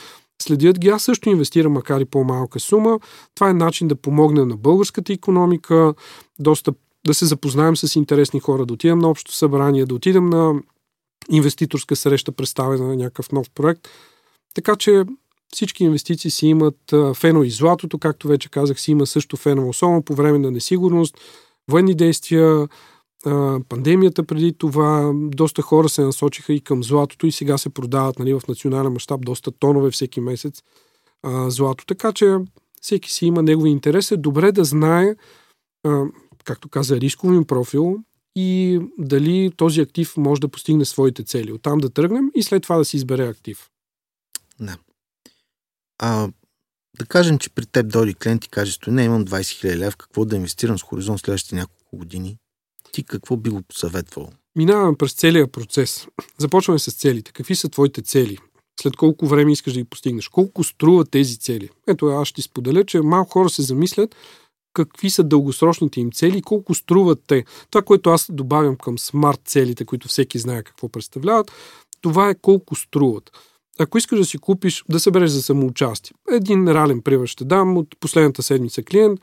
Следят 0.42 0.78
ги. 0.78 0.88
Аз 0.88 1.02
също 1.02 1.28
инвестирам, 1.28 1.72
макар 1.72 2.00
и 2.00 2.04
по-малка 2.04 2.60
сума. 2.60 3.00
Това 3.34 3.50
е 3.50 3.54
начин 3.54 3.88
да 3.88 3.96
помогне 3.96 4.44
на 4.44 4.56
българската 4.56 5.12
економика. 5.12 5.94
Доста 6.38 6.72
да 7.06 7.14
се 7.14 7.26
запознаем 7.26 7.76
с 7.76 7.96
интересни 7.96 8.40
хора, 8.40 8.66
да 8.66 8.74
отидем 8.74 8.98
на 8.98 9.08
общо 9.08 9.32
събрание, 9.32 9.86
да 9.86 9.94
отидем 9.94 10.26
на 10.26 10.54
инвеститорска 11.30 11.96
среща, 11.96 12.32
представена 12.32 12.88
на 12.88 12.96
някакъв 12.96 13.32
нов 13.32 13.50
проект. 13.50 13.88
Така 14.54 14.76
че 14.76 15.04
всички 15.54 15.84
инвестиции 15.84 16.30
си 16.30 16.46
имат 16.46 16.94
фено 17.14 17.42
и 17.42 17.50
златото, 17.50 17.98
както 17.98 18.28
вече 18.28 18.50
казах, 18.50 18.80
си 18.80 18.90
има 18.90 19.06
също 19.06 19.36
фено, 19.36 19.68
особено 19.68 20.02
по 20.02 20.14
време 20.14 20.38
на 20.38 20.50
несигурност, 20.50 21.18
военни 21.70 21.94
действия, 21.94 22.68
пандемията 23.68 24.24
преди 24.24 24.52
това, 24.52 25.12
доста 25.14 25.62
хора 25.62 25.88
се 25.88 26.02
насочиха 26.02 26.52
и 26.52 26.60
към 26.60 26.84
златото 26.84 27.26
и 27.26 27.32
сега 27.32 27.58
се 27.58 27.68
продават 27.68 28.18
нали, 28.18 28.34
в 28.34 28.42
национален 28.48 28.92
мащаб 28.92 29.20
доста 29.20 29.50
тонове 29.50 29.90
всеки 29.90 30.20
месец 30.20 30.62
злато. 31.48 31.86
Така 31.86 32.12
че 32.12 32.36
всеки 32.80 33.12
си 33.12 33.26
има 33.26 33.42
негови 33.42 33.70
интерес. 33.70 34.10
Е 34.10 34.16
добре 34.16 34.52
да 34.52 34.64
знае, 34.64 35.14
както 36.48 36.68
каза, 36.68 37.00
рисковим 37.00 37.44
профил 37.44 37.98
и 38.36 38.80
дали 38.98 39.52
този 39.56 39.80
актив 39.80 40.16
може 40.16 40.40
да 40.40 40.48
постигне 40.48 40.84
своите 40.84 41.22
цели. 41.22 41.52
Оттам 41.52 41.78
да 41.78 41.90
тръгнем 41.90 42.30
и 42.34 42.42
след 42.42 42.62
това 42.62 42.76
да 42.76 42.84
си 42.84 42.96
избере 42.96 43.28
актив. 43.28 43.70
Да. 44.60 44.76
А, 45.98 46.28
да 46.98 47.06
кажем, 47.06 47.38
че 47.38 47.50
при 47.50 47.66
теб 47.66 47.92
дойде 47.92 48.14
клиент 48.14 48.44
и 48.44 48.48
каже, 48.48 48.78
не 48.86 49.04
имам 49.04 49.24
20 49.24 49.40
000 49.40 49.76
лев, 49.76 49.96
какво 49.96 50.24
да 50.24 50.36
инвестирам 50.36 50.78
с 50.78 50.82
хоризонт 50.82 51.20
следващите 51.20 51.56
няколко 51.56 51.96
години? 51.96 52.38
Ти 52.92 53.04
какво 53.04 53.36
би 53.36 53.50
го 53.50 53.62
посъветвал? 53.62 54.30
Минаваме 54.56 54.96
през 54.96 55.12
целия 55.12 55.48
процес. 55.48 56.06
Започваме 56.38 56.78
с 56.78 56.92
целите. 56.92 57.32
Какви 57.32 57.54
са 57.56 57.68
твоите 57.68 58.02
цели? 58.02 58.38
След 58.80 58.96
колко 58.96 59.26
време 59.26 59.52
искаш 59.52 59.72
да 59.72 59.80
ги 59.80 59.84
постигнеш? 59.84 60.28
Колко 60.28 60.64
струват 60.64 61.10
тези 61.10 61.38
цели? 61.38 61.68
Ето, 61.86 62.06
аз 62.06 62.28
ще 62.28 62.34
ти 62.34 62.42
споделя, 62.42 62.84
че 62.84 63.00
малко 63.00 63.30
хора 63.30 63.50
се 63.50 63.62
замислят 63.62 64.16
какви 64.84 65.10
са 65.10 65.22
дългосрочните 65.22 66.00
им 66.00 66.12
цели 66.12 66.42
колко 66.42 66.74
струват 66.74 67.20
те. 67.26 67.44
Това, 67.70 67.82
което 67.82 68.10
аз 68.10 68.26
добавям 68.30 68.76
към 68.76 68.98
смарт 68.98 69.40
целите, 69.44 69.84
които 69.84 70.08
всеки 70.08 70.38
знае 70.38 70.62
какво 70.62 70.88
представляват, 70.88 71.52
това 72.00 72.28
е 72.28 72.34
колко 72.34 72.74
струват. 72.74 73.30
Ако 73.78 73.98
искаш 73.98 74.18
да 74.18 74.24
си 74.24 74.38
купиш, 74.38 74.84
да 74.88 75.00
събереш 75.00 75.30
за 75.30 75.42
самоучастие. 75.42 76.16
Един 76.30 76.68
реален 76.68 77.02
пример 77.02 77.26
ще 77.26 77.44
дам 77.44 77.76
от 77.76 77.96
последната 78.00 78.42
седмица 78.42 78.82
клиент 78.82 79.20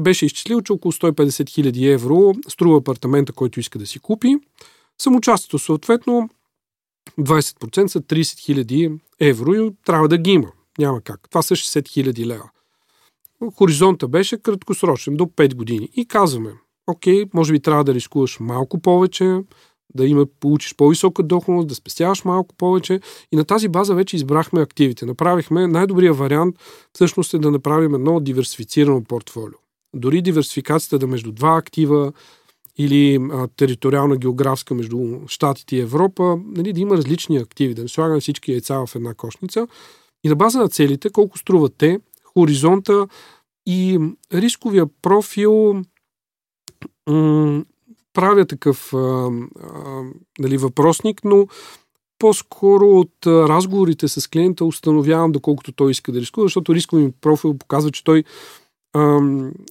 беше 0.00 0.26
изчислил, 0.26 0.60
че 0.60 0.72
около 0.72 0.92
150 0.92 1.12
000 1.12 1.92
евро 1.92 2.34
струва 2.48 2.78
апартамента, 2.78 3.32
който 3.32 3.60
иска 3.60 3.78
да 3.78 3.86
си 3.86 3.98
купи. 3.98 4.36
Самоучастието 5.02 5.58
съответно 5.58 6.28
20% 7.18 7.86
са 7.86 8.00
30 8.00 8.22
000 8.22 8.98
евро 9.20 9.54
и 9.54 9.70
трябва 9.84 10.08
да 10.08 10.18
ги 10.18 10.30
има. 10.30 10.48
Няма 10.78 11.00
как. 11.00 11.20
Това 11.30 11.42
са 11.42 11.54
60 11.54 11.82
000 11.82 12.26
лева. 12.26 12.50
Хоризонта 13.56 14.08
беше 14.08 14.38
краткосрочен, 14.38 15.16
до 15.16 15.24
5 15.24 15.54
години. 15.54 15.88
И 15.96 16.08
казваме, 16.08 16.52
окей, 16.86 17.24
може 17.34 17.52
би 17.52 17.60
трябва 17.60 17.84
да 17.84 17.94
рискуваш 17.94 18.40
малко 18.40 18.80
повече, 18.80 19.40
да 19.94 20.06
има, 20.06 20.26
получиш 20.40 20.76
по-висока 20.76 21.22
доходност, 21.22 21.68
да 21.68 21.74
спестяваш 21.74 22.24
малко 22.24 22.54
повече. 22.54 23.00
И 23.32 23.36
на 23.36 23.44
тази 23.44 23.68
база 23.68 23.94
вече 23.94 24.16
избрахме 24.16 24.60
активите. 24.60 25.06
Направихме 25.06 25.66
най-добрият 25.66 26.16
вариант, 26.16 26.56
всъщност 26.92 27.34
е 27.34 27.38
да 27.38 27.50
направим 27.50 27.94
едно 27.94 28.20
диверсифицирано 28.20 29.04
портфолио. 29.04 29.58
Дори 29.94 30.22
диверсификацията 30.22 30.98
да 30.98 31.06
между 31.06 31.32
два 31.32 31.56
актива 31.56 32.12
или 32.78 33.28
а, 33.32 33.48
териториална 33.56 34.16
географска 34.16 34.74
между 34.74 35.20
Штатите 35.26 35.76
и 35.76 35.80
Европа, 35.80 36.38
нали, 36.44 36.72
да 36.72 36.80
има 36.80 36.96
различни 36.96 37.36
активи, 37.36 37.74
да 37.74 37.82
не 37.82 37.88
слагаме 37.88 38.20
всички 38.20 38.52
яйца 38.52 38.86
в 38.86 38.94
една 38.94 39.14
кошница. 39.14 39.66
И 40.24 40.28
на 40.28 40.36
база 40.36 40.58
на 40.58 40.68
целите, 40.68 41.10
колко 41.10 41.38
струват 41.38 41.74
те, 41.78 42.00
хоризонта 42.38 43.08
и 43.66 43.98
рисковия 44.34 44.86
профил 45.02 45.82
м- 47.08 47.64
правя 48.12 48.46
такъв 48.46 48.94
а, 48.94 48.96
а, 48.96 50.02
нали, 50.38 50.56
въпросник, 50.56 51.20
но 51.24 51.46
по-скоро 52.18 52.86
от 52.86 53.26
разговорите 53.26 54.08
с 54.08 54.30
клиента 54.30 54.64
установявам 54.64 55.32
доколкото 55.32 55.72
той 55.72 55.90
иска 55.90 56.12
да 56.12 56.20
рискува, 56.20 56.44
защото 56.44 56.74
рискови 56.74 57.12
профил 57.20 57.58
показва, 57.58 57.90
че 57.90 58.04
той 58.04 58.24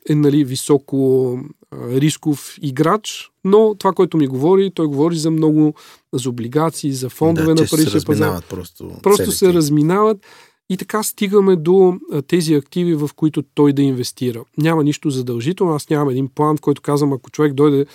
е 0.09 0.15
нали, 0.15 0.43
високо 0.43 1.39
рисков 1.73 2.57
играч, 2.61 3.31
но 3.43 3.75
това, 3.75 3.93
което 3.93 4.17
ми 4.17 4.27
говори, 4.27 4.71
той 4.71 4.87
говори 4.87 5.15
за 5.15 5.31
много, 5.31 5.73
за 6.13 6.29
облигации, 6.29 6.91
за 6.91 7.09
фондове 7.09 7.53
да, 7.53 7.61
на 7.61 7.67
паричния 7.69 8.03
пазар. 8.05 8.41
Просто, 8.49 8.91
просто 9.03 9.23
целите. 9.23 9.37
се 9.37 9.53
разминават 9.53 10.17
и 10.69 10.77
така 10.77 11.03
стигаме 11.03 11.55
до 11.55 11.99
тези 12.27 12.53
активи, 12.53 12.95
в 12.95 13.09
които 13.15 13.43
той 13.53 13.73
да 13.73 13.81
инвестира. 13.81 14.43
Няма 14.57 14.83
нищо 14.83 15.09
задължително, 15.09 15.73
аз 15.73 15.89
нямам 15.89 16.09
един 16.09 16.27
план, 16.27 16.57
в 16.57 16.61
който 16.61 16.81
казвам, 16.81 17.13
ако 17.13 17.31
човек 17.31 17.53
дойде 17.53 17.85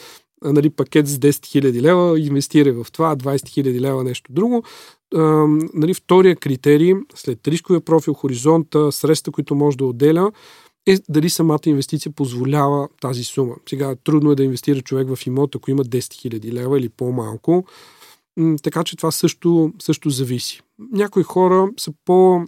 нали, 0.45 0.71
пакет 0.71 1.09
с 1.09 1.19
10 1.19 1.31
000 1.31 1.81
лева, 1.81 2.21
инвестира 2.21 2.73
в 2.73 2.93
това, 2.93 3.17
20 3.17 3.37
000 3.37 3.81
лева, 3.81 4.05
нещо 4.05 4.33
друго. 4.33 4.63
А, 5.15 5.21
нали, 5.75 5.95
втория 5.95 6.37
критерий, 6.37 6.95
след 7.15 7.49
рисковия 7.49 7.81
профил, 7.81 8.15
хоризонта, 8.15 8.93
средства, 8.93 9.33
които 9.33 9.55
може 9.55 9.77
да 9.77 9.85
отделя, 9.85 10.33
е 10.87 10.99
дали 11.09 11.31
самата 11.31 11.61
инвестиция 11.67 12.13
позволява 12.13 12.89
тази 13.01 13.25
сума. 13.25 13.55
Сега 13.69 13.95
трудно 14.05 14.31
е 14.31 14.35
да 14.35 14.45
инвестира 14.45 14.81
човек 14.81 15.09
в 15.15 15.27
имот, 15.27 15.57
ако 15.57 15.71
има 15.71 15.85
10 15.85 15.99
000 15.99 16.53
лева 16.53 16.79
или 16.79 16.89
по-малко. 16.89 17.65
Така 18.63 18.85
че 18.85 18.97
това 18.97 19.11
също, 19.11 19.73
също 19.83 20.11
зависи. 20.11 20.61
Някои 20.93 21.23
хора 21.23 21.69
са 21.79 21.93
по 22.05 22.45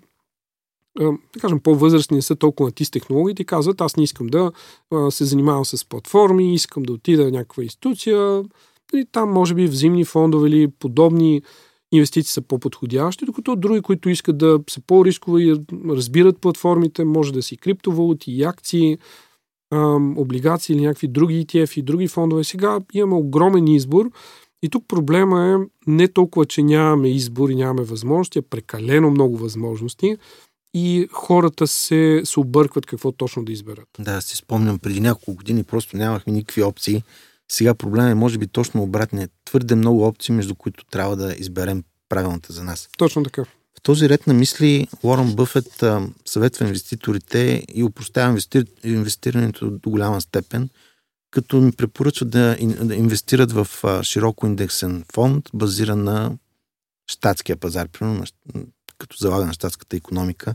да 0.98 1.40
кажем, 1.40 1.60
по-възрастни 1.60 2.14
не 2.14 2.22
са 2.22 2.36
толкова 2.36 2.68
на 2.68 2.72
тис 2.72 2.90
технологиите 2.90 3.42
и 3.42 3.46
казват, 3.46 3.80
аз 3.80 3.96
не 3.96 4.02
искам 4.02 4.26
да 4.26 4.52
се 5.10 5.24
занимавам 5.24 5.64
с 5.64 5.88
платформи, 5.88 6.54
искам 6.54 6.82
да 6.82 6.92
отида 6.92 7.24
в 7.24 7.30
някаква 7.30 7.62
институция, 7.62 8.44
и 8.94 9.06
там 9.12 9.32
може 9.32 9.54
би 9.54 9.66
взимни 9.66 10.04
фондове 10.04 10.48
или 10.48 10.68
подобни 10.68 11.42
инвестиции 11.92 12.32
са 12.32 12.42
по-подходящи, 12.42 13.24
докато 13.24 13.56
други, 13.56 13.80
които 13.80 14.08
искат 14.08 14.38
да 14.38 14.60
са 14.70 14.80
по-рискови 14.86 15.44
и 15.44 15.56
разбират 15.88 16.40
платформите, 16.40 17.04
може 17.04 17.32
да 17.32 17.42
си 17.42 17.56
криптовалути 17.56 18.32
и 18.32 18.42
акции, 18.42 18.98
облигации 20.16 20.76
или 20.76 20.82
някакви 20.82 21.08
други 21.08 21.46
ETF 21.46 21.78
и 21.78 21.82
други 21.82 22.08
фондове. 22.08 22.44
Сега 22.44 22.78
имаме 22.92 23.14
огромен 23.14 23.68
избор 23.68 24.10
и 24.62 24.68
тук 24.68 24.84
проблема 24.88 25.46
е 25.46 25.56
не 25.90 26.08
толкова, 26.08 26.46
че 26.46 26.62
нямаме 26.62 27.08
избор 27.08 27.48
и 27.48 27.54
нямаме 27.54 27.82
възможности, 27.82 28.38
а 28.38 28.42
прекалено 28.42 29.10
много 29.10 29.36
възможности 29.36 30.16
и 30.74 31.08
хората 31.12 31.66
се, 31.66 32.22
се 32.24 32.40
объркват 32.40 32.86
какво 32.86 33.12
точно 33.12 33.44
да 33.44 33.52
изберат. 33.52 33.88
Да, 33.98 34.20
си 34.20 34.36
спомням, 34.36 34.78
преди 34.78 35.00
няколко 35.00 35.34
години 35.34 35.64
просто 35.64 35.96
нямахме 35.96 36.32
никакви 36.32 36.62
опции 36.62 37.02
сега 37.48 37.74
проблем 37.74 38.06
е, 38.06 38.14
може 38.14 38.38
би, 38.38 38.46
точно 38.46 38.82
обратният. 38.82 39.30
Твърде 39.44 39.74
много 39.74 40.06
опции, 40.06 40.34
между 40.34 40.54
които 40.54 40.84
трябва 40.84 41.16
да 41.16 41.34
изберем 41.38 41.84
правилната 42.08 42.52
за 42.52 42.64
нас. 42.64 42.88
Точно 42.98 43.22
така. 43.22 43.44
В 43.78 43.82
този 43.82 44.08
ред 44.08 44.26
на 44.26 44.34
мисли 44.34 44.88
Уорън 45.02 45.34
Бъфет 45.34 45.82
а, 45.82 46.08
съветва 46.24 46.64
инвеститорите 46.64 47.64
и 47.74 47.82
упростява 47.82 48.28
инвестир... 48.28 48.66
инвестирането 48.84 49.70
до 49.70 49.90
голяма 49.90 50.20
степен, 50.20 50.68
като 51.30 51.56
ми 51.56 51.72
препоръчва 51.72 52.26
да, 52.26 52.56
да 52.82 52.94
инвестират 52.94 53.52
в 53.52 53.68
а, 53.82 54.02
широко 54.02 54.46
индексен 54.46 55.04
фонд, 55.12 55.50
базиран 55.54 56.04
на 56.04 56.32
щатския 57.06 57.56
пазар, 57.56 57.88
примерно, 57.88 58.24
като 58.98 59.16
залага 59.16 59.46
на 59.46 59.52
щатската 59.52 59.96
економика. 59.96 60.54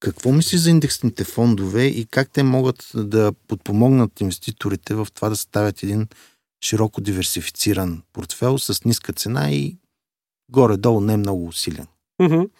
Какво 0.00 0.32
мисли 0.32 0.58
за 0.58 0.70
индексните 0.70 1.24
фондове 1.24 1.84
и 1.84 2.06
как 2.06 2.30
те 2.30 2.42
могат 2.42 2.90
да 2.94 3.32
подпомогнат 3.48 4.20
инвеститорите 4.20 4.94
в 4.94 5.08
това 5.14 5.28
да 5.28 5.36
ставят 5.36 5.82
един 5.82 6.08
широко 6.64 7.00
диверсифициран 7.00 8.02
портфел 8.12 8.58
с 8.58 8.84
ниска 8.84 9.12
цена 9.12 9.50
и 9.50 9.76
горе-долу 10.50 11.00
не 11.00 11.16
много 11.16 11.46
усилен? 11.46 11.86
Mm-hmm. 12.22 12.50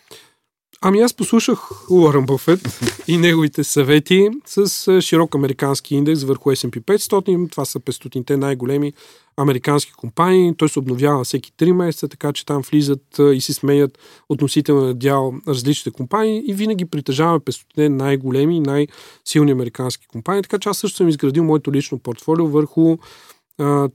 Ами 0.82 1.00
аз 1.00 1.14
послушах 1.14 1.90
Уорън 1.90 2.26
Бъфет 2.26 2.60
и 3.08 3.16
неговите 3.16 3.64
съвети 3.64 4.28
с 4.46 5.02
широк 5.02 5.34
американски 5.34 5.94
индекс 5.94 6.22
върху 6.22 6.50
S&P 6.50 6.80
500. 6.80 7.50
Това 7.50 7.64
са 7.64 7.80
500-те 7.80 8.37
най-големи 8.37 8.92
американски 9.37 9.92
компании. 9.92 10.54
Той 10.56 10.68
се 10.68 10.78
обновява 10.78 11.25
всеки 11.25 11.52
3 11.52 11.72
месеца, 11.72 12.08
така 12.08 12.32
че 12.32 12.46
там 12.46 12.62
влизат 12.70 13.20
и 13.34 13.40
си 13.40 13.52
сменят 13.52 13.99
относително 14.28 14.94
дял 14.94 15.34
различните 15.49 15.96
компании 15.96 16.42
и 16.46 16.54
винаги 16.54 16.84
притежаваме 16.84 17.40
500-те 17.40 17.88
най-големи 17.88 18.56
и 18.56 18.60
най-силни 18.60 19.52
американски 19.52 20.06
компании. 20.06 20.42
Така 20.42 20.58
че 20.58 20.68
аз 20.68 20.78
също 20.78 20.96
съм 20.96 21.08
изградил 21.08 21.44
моето 21.44 21.72
лично 21.72 21.99
портфолио 21.99 22.46
върху 22.46 22.96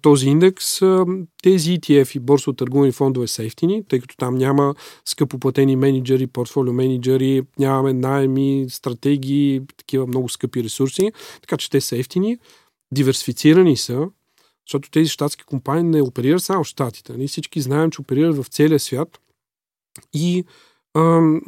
този 0.02 0.30
индекс, 0.30 0.80
тези 1.44 1.72
ETF 1.72 2.16
и 2.16 2.20
борсово 2.20 2.56
търгувани 2.56 2.92
фондове 2.92 3.28
са 3.28 3.44
ефтини, 3.44 3.84
тъй 3.88 4.00
като 4.00 4.18
там 4.18 4.36
няма 4.36 4.76
скъпоплатени 5.06 5.76
менеджери, 5.76 6.28
портфолио 6.28 6.74
менеджери, 6.74 7.42
нямаме 7.60 7.94
найеми, 7.94 8.66
стратегии, 8.70 9.62
такива 9.78 10.08
много 10.08 10.30
скъпи 10.30 10.64
ресурси, 10.64 11.12
така 11.42 11.58
че 11.58 11.70
те 11.70 11.82
са 11.82 11.98
ефтини, 11.98 12.38
диверсифицирани 12.92 13.78
са, 13.78 14.08
защото 14.68 14.92
тези 14.92 15.10
щатски 15.10 15.44
компании 15.44 15.84
не 15.84 16.02
оперират 16.02 16.44
само 16.44 16.64
в 16.64 16.68
щатите. 16.68 17.18
Ние 17.18 17.28
всички 17.28 17.62
знаем, 17.62 17.92
че 17.92 18.02
оперират 18.02 18.38
в 18.38 18.48
целия 18.48 18.80
свят 18.80 19.20
и 20.14 20.44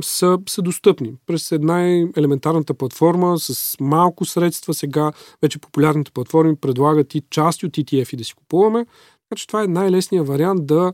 са, 0.02 0.38
са 0.50 0.62
достъпни 0.62 1.14
през 1.26 1.52
една 1.52 1.88
елементарната 2.18 2.74
платформа 2.74 3.40
с 3.40 3.78
малко 3.80 4.26
средства. 4.26 4.74
Сега 4.74 5.12
вече 5.42 5.60
популярните 5.60 6.12
платформи 6.12 6.56
предлагат 6.56 7.16
и 7.16 7.24
части 7.30 7.66
от 7.66 7.72
ETF 7.72 8.14
и 8.14 8.18
да 8.18 8.24
си 8.24 8.34
купуваме. 8.34 8.86
Така 8.86 9.38
че 9.38 9.48
това 9.48 9.64
е 9.64 9.68
най-лесният 9.68 10.28
вариант 10.28 10.66
да, 10.66 10.94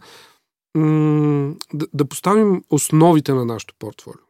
да, 1.94 2.06
поставим 2.10 2.64
основите 2.70 3.34
на 3.34 3.46
нашото 3.46 3.76
портфолио. 3.80 4.22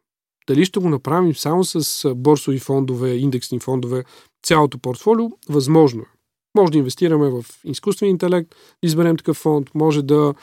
Дали 0.47 0.65
ще 0.65 0.79
го 0.79 0.89
направим 0.89 1.35
само 1.35 1.63
с 1.63 2.15
борсови 2.15 2.59
фондове, 2.59 3.15
индексни 3.15 3.59
фондове, 3.59 4.03
цялото 4.43 4.77
портфолио, 4.77 5.29
възможно 5.49 6.01
е. 6.01 6.05
Може 6.57 6.71
да 6.71 6.77
инвестираме 6.77 7.29
в 7.29 7.45
изкуствен 7.63 8.09
интелект, 8.09 8.55
изберем 8.83 9.17
такъв 9.17 9.37
фонд, 9.37 9.69
може 9.75 10.01
да 10.01 10.33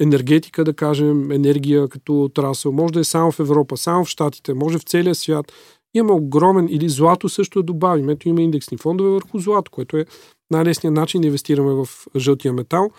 енергетика, 0.00 0.64
да 0.64 0.74
кажем, 0.74 1.30
енергия 1.30 1.88
като 1.88 2.24
отрасъл, 2.24 2.72
може 2.72 2.92
да 2.92 3.00
е 3.00 3.04
само 3.04 3.32
в 3.32 3.40
Европа, 3.40 3.76
само 3.76 4.04
в 4.04 4.08
Штатите, 4.08 4.54
може 4.54 4.78
в 4.78 4.82
целия 4.82 5.14
свят. 5.14 5.52
Има 5.94 6.12
огромен, 6.12 6.68
или 6.70 6.88
злато 6.88 7.28
също 7.28 7.58
да 7.58 7.62
добавим. 7.62 8.08
Ето 8.08 8.28
има 8.28 8.42
индексни 8.42 8.78
фондове 8.78 9.10
върху 9.10 9.38
злато, 9.38 9.70
което 9.70 9.96
е 9.96 10.06
най-лесният 10.50 10.94
начин 10.94 11.20
да 11.20 11.26
инвестираме 11.26 11.72
в 11.72 11.88
жълтия 12.16 12.52
метал. 12.52 12.90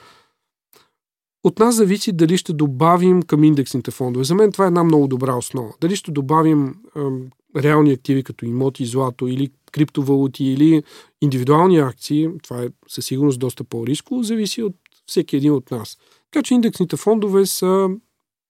От 1.44 1.60
нас 1.60 1.76
зависи 1.76 2.12
дали 2.12 2.38
ще 2.38 2.54
добавим 2.54 3.22
към 3.22 3.44
индексните 3.44 3.92
фондове. 3.92 4.24
За 4.26 4.36
мен 4.36 4.52
това 4.52 4.66
е 4.66 4.68
една 4.68 4.84
много 4.84 5.08
добра 5.08 5.36
основа. 5.36 5.74
Дали 5.82 5.96
ще 5.96 6.12
добавим 6.12 6.76
ем, 6.96 7.30
реални 7.58 7.92
активи 7.92 8.24
като 8.24 8.46
имоти, 8.46 8.86
злато 8.86 9.28
или 9.28 9.52
криптовалути 9.72 10.46
или 10.46 10.84
индивидуални 11.22 11.78
акции, 11.78 12.30
това 12.44 12.64
е 12.64 12.68
със 12.88 13.06
сигурност 13.06 13.40
доста 13.40 13.64
по-риско, 13.64 14.24
зависи 14.24 14.64
от 14.64 14.76
всеки 15.06 15.36
един 15.36 15.54
от 15.54 15.72
нас. 15.72 15.98
Така 16.32 16.44
че 16.44 16.54
индексните 16.54 16.98
фондове 16.98 17.46
са 17.46 17.90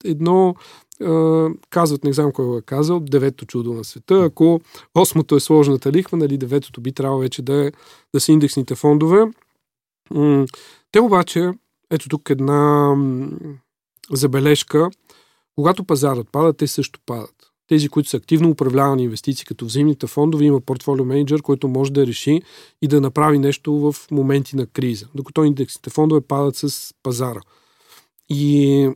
едно, 0.04 0.54
казват, 1.70 2.04
не 2.04 2.12
знам 2.12 2.32
кой 2.32 2.46
го 2.46 2.56
е 2.56 2.62
казал, 2.62 3.00
девето 3.00 3.46
чудо 3.46 3.72
на 3.72 3.84
света. 3.84 4.14
Ако 4.24 4.60
осмото 4.94 5.36
е 5.36 5.40
сложната 5.40 5.92
лихва, 5.92 6.16
нали, 6.16 6.38
деветото 6.38 6.80
би 6.80 6.92
трябвало 6.92 7.20
вече 7.20 7.42
да, 7.42 7.66
е, 7.66 7.72
да 8.14 8.20
са 8.20 8.32
индексните 8.32 8.74
фондове. 8.74 9.24
Те 10.92 11.00
обаче, 11.00 11.50
ето 11.90 12.08
тук 12.08 12.30
една 12.30 12.94
забележка, 14.12 14.90
когато 15.54 15.84
пазарът 15.84 16.28
пада, 16.32 16.52
те 16.52 16.66
също 16.66 17.00
падат. 17.06 17.34
Тези, 17.68 17.88
които 17.88 18.08
са 18.08 18.16
активно 18.16 18.50
управлявани 18.50 19.04
инвестиции, 19.04 19.46
като 19.46 19.64
взаимните 19.64 20.06
фондове, 20.06 20.44
има 20.44 20.60
портфолио 20.60 21.04
менеджер, 21.04 21.42
който 21.42 21.68
може 21.68 21.92
да 21.92 22.06
реши 22.06 22.42
и 22.82 22.88
да 22.88 23.00
направи 23.00 23.38
нещо 23.38 23.72
в 23.72 24.10
моменти 24.10 24.56
на 24.56 24.66
криза, 24.66 25.08
докато 25.14 25.44
индексните 25.44 25.90
фондове 25.90 26.20
падат 26.20 26.56
с 26.56 26.94
пазара. 27.02 27.40
И 28.32 28.90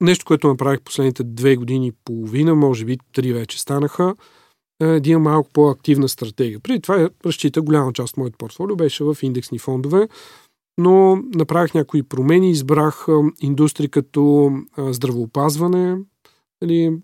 нещо, 0.00 0.24
което 0.26 0.48
направих 0.48 0.80
последните 0.80 1.24
две 1.24 1.56
години 1.56 1.86
и 1.86 1.92
половина, 2.04 2.54
може 2.54 2.84
би 2.84 2.98
три 3.12 3.32
вече 3.32 3.60
станаха, 3.60 4.14
е 4.80 5.16
малко 5.16 5.50
по-активна 5.52 6.08
стратегия. 6.08 6.60
Преди 6.60 6.80
това 6.80 7.10
разчита 7.26 7.62
голяма 7.62 7.92
част 7.92 8.12
от 8.12 8.16
моят 8.16 8.38
портфолио 8.38 8.76
беше 8.76 9.04
в 9.04 9.16
индексни 9.22 9.58
фондове, 9.58 10.08
но 10.78 11.16
направих 11.16 11.74
някои 11.74 12.02
промени, 12.02 12.50
избрах 12.50 13.06
индустрии 13.40 13.88
като 13.88 14.52
здравоопазване, 14.78 15.96
нали, 16.62 16.98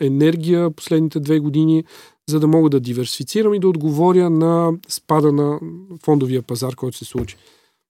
енергия 0.00 0.70
последните 0.70 1.20
две 1.20 1.38
години, 1.40 1.84
за 2.28 2.40
да 2.40 2.46
мога 2.46 2.70
да 2.70 2.80
диверсифицирам 2.80 3.54
и 3.54 3.60
да 3.60 3.68
отговоря 3.68 4.30
на 4.30 4.72
спада 4.88 5.32
на 5.32 5.60
фондовия 6.04 6.42
пазар, 6.42 6.74
който 6.74 6.96
се 6.96 7.04
случи. 7.04 7.36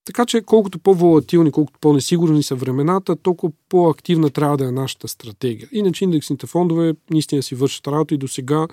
Така 0.06 0.26
че 0.26 0.42
колкото 0.42 0.78
по-волатилни, 0.78 1.52
колкото 1.52 1.78
по-несигурни 1.80 2.42
са 2.42 2.54
времената, 2.54 3.16
толкова 3.16 3.52
по-активна 3.68 4.30
трябва 4.30 4.56
да 4.56 4.64
е 4.64 4.70
нашата 4.70 5.08
стратегия. 5.08 5.68
Иначе 5.72 6.04
индексните 6.04 6.46
фондове 6.46 6.94
наистина 7.10 7.42
си 7.42 7.54
вършат 7.54 7.86
работа 7.86 8.14
и 8.14 8.18
до 8.18 8.28
сега 8.28 8.66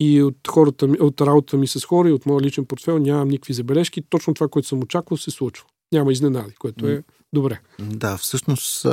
и 0.00 0.22
от, 0.22 0.48
хората, 0.48 0.86
от 0.86 1.20
работата 1.20 1.56
ми 1.56 1.66
с 1.66 1.84
хора 1.84 2.08
и 2.08 2.12
от 2.12 2.26
моя 2.26 2.40
личен 2.40 2.64
портфел 2.64 2.98
нямам 2.98 3.28
никакви 3.28 3.54
забележки. 3.54 4.02
Точно 4.02 4.34
това, 4.34 4.48
което 4.48 4.68
съм 4.68 4.82
очаквал, 4.82 5.16
се 5.16 5.30
случва. 5.30 5.66
Няма 5.92 6.12
изненади, 6.12 6.54
което 6.54 6.86
е 6.88 7.02
добре. 7.32 7.60
Да, 7.78 8.16
всъщност 8.16 8.86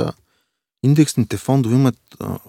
индексните 0.82 1.36
фондове 1.36 1.74
имат 1.74 1.98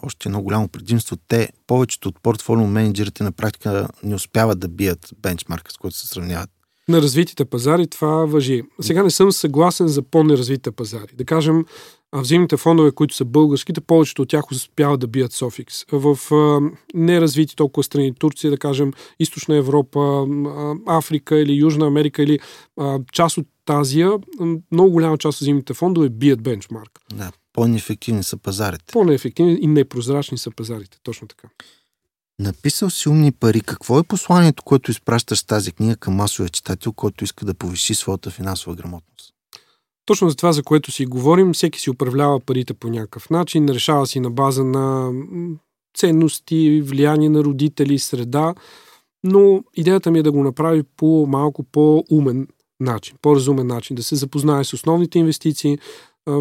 още 0.03 0.29
едно 0.29 0.41
голямо 0.41 0.67
предимство. 0.67 1.17
Те, 1.27 1.49
повечето 1.67 2.09
от 2.09 2.21
портфолио 2.21 2.67
менеджерите 2.67 3.23
на 3.23 3.31
практика 3.31 3.87
не 4.03 4.15
успяват 4.15 4.59
да 4.59 4.67
бият 4.67 5.09
бенчмарка, 5.21 5.71
с 5.71 5.77
който 5.77 5.97
се 5.97 6.07
сравняват 6.07 6.49
на 6.89 7.01
развитите 7.01 7.45
пазари 7.45 7.87
това 7.87 8.25
въжи. 8.25 8.63
Сега 8.81 9.03
не 9.03 9.11
съм 9.11 9.31
съгласен 9.31 9.87
за 9.87 10.01
по-неразвитите 10.01 10.71
пазари. 10.71 11.15
Да 11.15 11.25
кажем, 11.25 11.65
взаимните 12.13 12.57
фондове, 12.57 12.91
които 12.91 13.15
са 13.15 13.25
българските, 13.25 13.81
повечето 13.81 14.21
от 14.21 14.29
тях 14.29 14.51
успяват 14.51 14.99
да 14.99 15.07
бият 15.07 15.31
Софикс. 15.31 15.85
В 15.91 16.17
а, 16.31 16.59
неразвити 16.93 17.55
толкова 17.55 17.83
страни, 17.83 18.15
Турция, 18.15 18.51
да 18.51 18.57
кажем, 18.57 18.93
Източна 19.19 19.55
Европа, 19.55 20.27
Африка 20.87 21.39
или 21.39 21.53
Южна 21.53 21.87
Америка 21.87 22.23
или 22.23 22.39
а, 22.77 22.99
част 23.13 23.37
от 23.37 23.47
Азия, 23.69 24.11
много 24.71 24.91
голяма 24.91 25.17
част 25.17 25.37
от 25.37 25.41
взаимните 25.41 25.73
фондове 25.73 26.09
бият 26.09 26.41
бенчмарк. 26.41 26.99
Да, 27.13 27.31
по-неефективни 27.53 28.23
са 28.23 28.37
пазарите. 28.37 28.85
По-неефективни 28.93 29.57
и 29.61 29.67
непрозрачни 29.67 30.37
са 30.37 30.51
пазарите, 30.51 30.97
точно 31.03 31.27
така. 31.27 31.47
Написал 32.39 32.89
си 32.89 33.09
умни 33.09 33.31
пари. 33.31 33.61
Какво 33.61 33.99
е 33.99 34.03
посланието, 34.03 34.63
което 34.63 34.91
изпращаш 34.91 35.43
тази 35.43 35.71
книга 35.71 35.95
към 35.95 36.13
масовия 36.13 36.49
читател, 36.49 36.93
който 36.93 37.23
иска 37.23 37.45
да 37.45 37.53
повиши 37.53 37.95
своята 37.95 38.29
финансова 38.29 38.75
грамотност? 38.75 39.33
Точно 40.05 40.29
за 40.29 40.35
това, 40.35 40.51
за 40.51 40.63
което 40.63 40.91
си 40.91 41.05
говорим, 41.05 41.53
всеки 41.53 41.79
си 41.79 41.89
управлява 41.89 42.39
парите 42.39 42.73
по 42.73 42.87
някакъв 42.87 43.29
начин, 43.29 43.69
решава 43.69 44.07
си 44.07 44.19
на 44.19 44.31
база 44.31 44.63
на 44.63 45.11
ценности, 45.97 46.81
влияние 46.81 47.29
на 47.29 47.43
родители, 47.43 47.99
среда, 47.99 48.55
но 49.23 49.63
идеята 49.73 50.11
ми 50.11 50.19
е 50.19 50.23
да 50.23 50.31
го 50.31 50.43
направи 50.43 50.83
по 50.97 51.25
малко 51.29 51.63
по-умен 51.63 52.47
начин, 52.79 53.17
по-разумен 53.21 53.67
начин, 53.67 53.95
да 53.95 54.03
се 54.03 54.15
запознае 54.15 54.63
с 54.63 54.73
основните 54.73 55.19
инвестиции, 55.19 55.77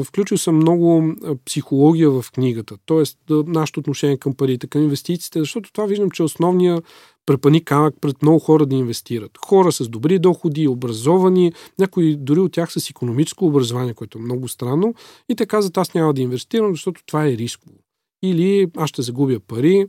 Включил 0.04 0.38
съм 0.38 0.56
много 0.56 1.14
психология 1.44 2.10
в 2.10 2.24
книгата, 2.32 2.76
т.е. 2.86 3.02
нашето 3.46 3.80
отношение 3.80 4.16
към 4.16 4.34
парите, 4.34 4.66
към 4.66 4.82
инвестициите, 4.82 5.38
защото 5.38 5.72
това 5.72 5.86
виждам, 5.86 6.10
че 6.10 6.22
е 6.22 6.24
основният 6.24 6.84
препани 7.26 7.64
камък 7.64 7.94
пред 8.00 8.22
много 8.22 8.38
хора 8.38 8.66
да 8.66 8.76
инвестират. 8.76 9.38
Хора 9.46 9.72
с 9.72 9.88
добри 9.88 10.18
доходи, 10.18 10.68
образовани, 10.68 11.52
някои 11.78 12.16
дори 12.16 12.40
от 12.40 12.52
тях 12.52 12.72
с 12.72 12.90
економическо 12.90 13.46
образование, 13.46 13.94
което 13.94 14.18
е 14.18 14.22
много 14.22 14.48
странно, 14.48 14.94
и 15.28 15.36
те 15.36 15.46
казват, 15.46 15.78
аз 15.78 15.94
няма 15.94 16.14
да 16.14 16.22
инвестирам, 16.22 16.72
защото 16.72 17.02
това 17.06 17.26
е 17.26 17.36
рисково. 17.36 17.76
Или 18.22 18.66
аз 18.76 18.88
ще 18.88 19.02
загубя 19.02 19.40
пари, 19.40 19.86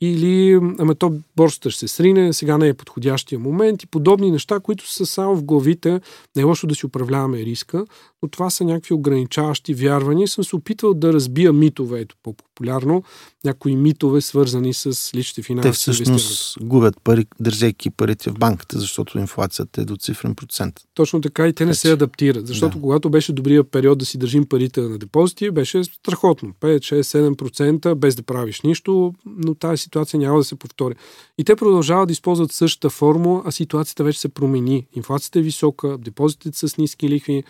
или 0.00 0.60
ами 0.78 0.94
то 0.94 1.12
борсата 1.36 1.70
ще 1.70 1.88
се 1.88 1.94
срине, 1.94 2.32
сега 2.32 2.58
не 2.58 2.68
е 2.68 2.74
подходящия 2.74 3.38
момент 3.38 3.82
и 3.82 3.86
подобни 3.86 4.30
неща, 4.30 4.60
които 4.60 4.90
са 4.90 5.06
само 5.06 5.36
в 5.36 5.44
главите. 5.44 6.00
Не 6.36 6.42
е 6.42 6.44
лошо 6.44 6.66
да 6.66 6.74
си 6.74 6.86
управляваме 6.86 7.38
риска, 7.38 7.84
но 8.22 8.28
това 8.28 8.50
са 8.50 8.64
някакви 8.64 8.94
ограничаващи 8.94 9.74
вярвания. 9.74 10.28
Съм 10.28 10.44
се 10.44 10.56
опитвал 10.56 10.94
да 10.94 11.12
разбия 11.12 11.52
митове, 11.52 12.00
ето 12.00 12.16
по-популярно, 12.22 13.02
някои 13.44 13.76
митове, 13.76 14.20
свързани 14.20 14.74
с 14.74 15.10
личните 15.14 15.42
финанси. 15.42 15.68
Те 15.68 15.72
всъщност 15.72 16.58
губят 16.60 17.00
пари, 17.04 17.26
държейки 17.40 17.90
парите 17.90 18.30
в 18.30 18.34
банката, 18.34 18.78
защото 18.78 19.18
инфлацията 19.18 19.80
е 19.80 19.84
до 19.84 19.96
цифрен 19.96 20.34
процент. 20.34 20.80
Точно 20.94 21.20
така 21.20 21.48
и 21.48 21.52
те 21.52 21.64
не 21.64 21.74
се 21.74 21.92
адаптират, 21.92 22.46
защото 22.46 22.76
да. 22.76 22.82
когато 22.82 23.10
беше 23.10 23.32
добрия 23.32 23.64
период 23.64 23.98
да 23.98 24.06
си 24.06 24.18
държим 24.18 24.46
парите 24.48 24.80
на 24.80 24.98
депозити, 24.98 25.50
беше 25.50 25.84
страхотно. 25.84 26.52
5, 26.60 26.78
6, 26.78 27.34
7% 27.34 27.94
без 27.94 28.14
да 28.14 28.22
правиш 28.22 28.60
нищо, 28.60 29.14
но 29.26 29.54
тази 29.54 29.87
ситуация 29.88 30.20
няма 30.20 30.38
да 30.38 30.44
се 30.44 30.56
повтори. 30.56 30.94
И 31.38 31.44
те 31.44 31.56
продължават 31.56 32.08
да 32.08 32.12
използват 32.12 32.52
същата 32.52 32.90
формула, 32.90 33.42
а 33.44 33.52
ситуацията 33.52 34.04
вече 34.04 34.20
се 34.20 34.28
промени. 34.28 34.86
Инфлацията 34.92 35.38
е 35.38 35.42
висока, 35.42 35.98
депозитите 35.98 36.58
са 36.58 36.68
с 36.68 36.78
ниски 36.78 37.08
лихви 37.08 37.44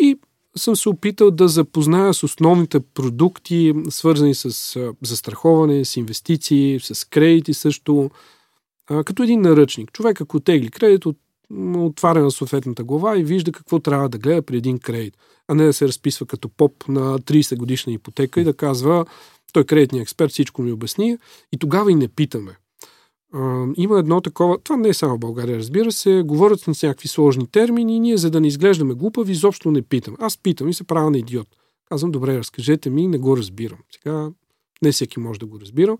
и 0.00 0.16
съм 0.56 0.76
се 0.76 0.88
опитал 0.88 1.30
да 1.30 1.48
запозная 1.48 2.14
с 2.14 2.22
основните 2.22 2.80
продукти, 2.80 3.74
свързани 3.88 4.34
с 4.34 4.50
застраховане, 5.02 5.84
с 5.84 5.96
инвестиции, 5.96 6.80
с 6.80 7.08
кредити 7.08 7.54
също, 7.54 8.10
като 9.04 9.22
един 9.22 9.40
наръчник. 9.40 9.92
Човек, 9.92 10.20
ако 10.20 10.40
тегли 10.40 10.70
кредит, 10.70 11.04
отваря 11.76 12.22
на 12.22 12.30
съответната 12.30 12.84
глава 12.84 13.18
и 13.18 13.24
вижда 13.24 13.52
какво 13.52 13.78
трябва 13.78 14.08
да 14.08 14.18
гледа 14.18 14.42
при 14.42 14.56
един 14.56 14.78
кредит, 14.78 15.14
а 15.48 15.54
не 15.54 15.64
да 15.64 15.72
се 15.72 15.88
разписва 15.88 16.26
като 16.26 16.48
поп 16.48 16.88
на 16.88 17.18
30 17.18 17.56
годишна 17.56 17.92
ипотека 17.92 18.40
и 18.40 18.44
да 18.44 18.52
казва, 18.52 19.04
той 19.52 19.64
кредитният 19.64 20.02
експерт 20.02 20.30
всичко 20.30 20.62
ми 20.62 20.72
обясни 20.72 21.18
и 21.52 21.58
тогава 21.58 21.92
и 21.92 21.94
не 21.94 22.08
питаме. 22.08 22.56
А, 23.34 23.66
има 23.76 23.98
едно 23.98 24.20
такова, 24.20 24.58
това 24.58 24.76
не 24.76 24.88
е 24.88 24.94
само 24.94 25.14
в 25.14 25.18
България, 25.18 25.58
разбира 25.58 25.92
се, 25.92 26.22
говорят 26.26 26.60
с 26.60 26.82
някакви 26.82 27.08
сложни 27.08 27.46
термини 27.46 27.96
и 27.96 28.00
ние, 28.00 28.16
за 28.16 28.30
да 28.30 28.40
не 28.40 28.46
изглеждаме 28.46 28.94
глупави, 28.94 29.32
изобщо 29.32 29.70
не 29.70 29.82
питам. 29.82 30.16
Аз 30.20 30.38
питам 30.38 30.68
и 30.68 30.74
се 30.74 30.84
правя 30.84 31.10
на 31.10 31.18
идиот. 31.18 31.48
Казвам, 31.88 32.10
добре, 32.10 32.38
разкажете 32.38 32.90
ми, 32.90 33.08
не 33.08 33.18
го 33.18 33.36
разбирам. 33.36 33.78
Сега 33.90 34.30
не 34.82 34.92
всеки 34.92 35.20
може 35.20 35.40
да 35.40 35.46
го 35.46 35.60
разбира. 35.60 35.98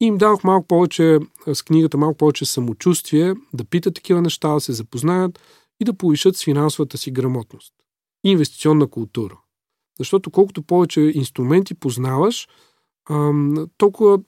И 0.00 0.06
им 0.06 0.18
дадох 0.18 0.44
малко 0.44 0.66
повече, 0.66 1.18
с 1.54 1.62
книгата 1.62 1.98
малко 1.98 2.16
повече 2.16 2.44
самочувствие, 2.44 3.34
да 3.54 3.64
питат 3.64 3.94
такива 3.94 4.22
неща, 4.22 4.54
да 4.54 4.60
се 4.60 4.72
запознаят 4.72 5.40
и 5.80 5.84
да 5.84 5.94
повишат 5.94 6.36
с 6.36 6.44
финансовата 6.44 6.98
си 6.98 7.10
грамотност. 7.10 7.72
Инвестиционна 8.24 8.86
култура. 8.86 9.38
Защото 9.98 10.30
колкото 10.30 10.62
повече 10.62 11.00
инструменти 11.00 11.74
познаваш, 11.74 12.48
а, 13.10 13.32
толкова 13.78 14.18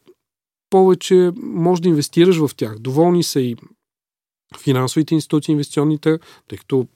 повече 0.70 1.32
може 1.36 1.82
да 1.82 1.88
инвестираш 1.88 2.38
в 2.38 2.50
тях. 2.56 2.78
Доволни 2.78 3.22
са 3.22 3.40
и 3.40 3.56
финансовите 4.58 5.14
институции, 5.14 5.52
инвестиционните, 5.52 6.18
тъй 6.48 6.58
като 6.58 6.86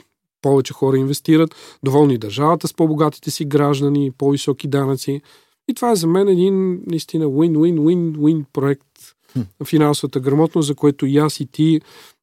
повече 0.42 0.72
хора 0.72 0.96
инвестират, 0.96 1.78
доволни 1.84 2.18
държавата 2.18 2.68
с 2.68 2.74
по-богатите 2.74 3.30
си 3.30 3.44
граждани, 3.44 4.10
по-високи 4.18 4.68
данъци. 4.68 5.20
И 5.68 5.74
това 5.74 5.90
е 5.90 5.96
за 5.96 6.06
мен 6.06 6.28
един 6.28 6.82
наистина 6.86 7.26
win-win-win-win 7.26 8.44
проект 8.52 8.86
на 9.60 9.66
финансовата 9.66 10.20
грамотност, 10.20 10.66
за 10.66 10.74
което 10.74 11.06
и 11.06 11.18
аз 11.18 11.40
и 11.40 11.46
ти 11.46 11.80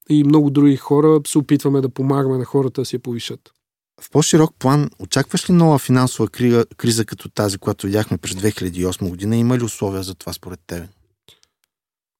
и 0.09 0.23
много 0.23 0.49
други 0.49 0.75
хора 0.75 1.21
се 1.27 1.37
опитваме 1.37 1.81
да 1.81 1.89
помагаме 1.89 2.37
на 2.37 2.45
хората 2.45 2.81
да 2.81 2.85
се 2.85 2.99
повишат. 2.99 3.53
В 4.01 4.11
по-широк 4.11 4.55
план, 4.59 4.89
очакваш 4.99 5.49
ли 5.49 5.53
нова 5.53 5.79
финансова 5.79 6.27
криза, 6.27 6.65
криза 6.77 7.05
като 7.05 7.29
тази, 7.29 7.57
която 7.57 7.87
видяхме 7.87 8.17
през 8.17 8.33
2008 8.33 9.09
година? 9.09 9.37
Има 9.37 9.57
ли 9.57 9.63
условия 9.63 10.03
за 10.03 10.15
това 10.15 10.33
според 10.33 10.59
тебе? 10.67 10.87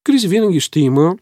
Кризи 0.03 0.27
винаги 0.27 0.59
ще 0.59 0.79
има. 0.79 1.17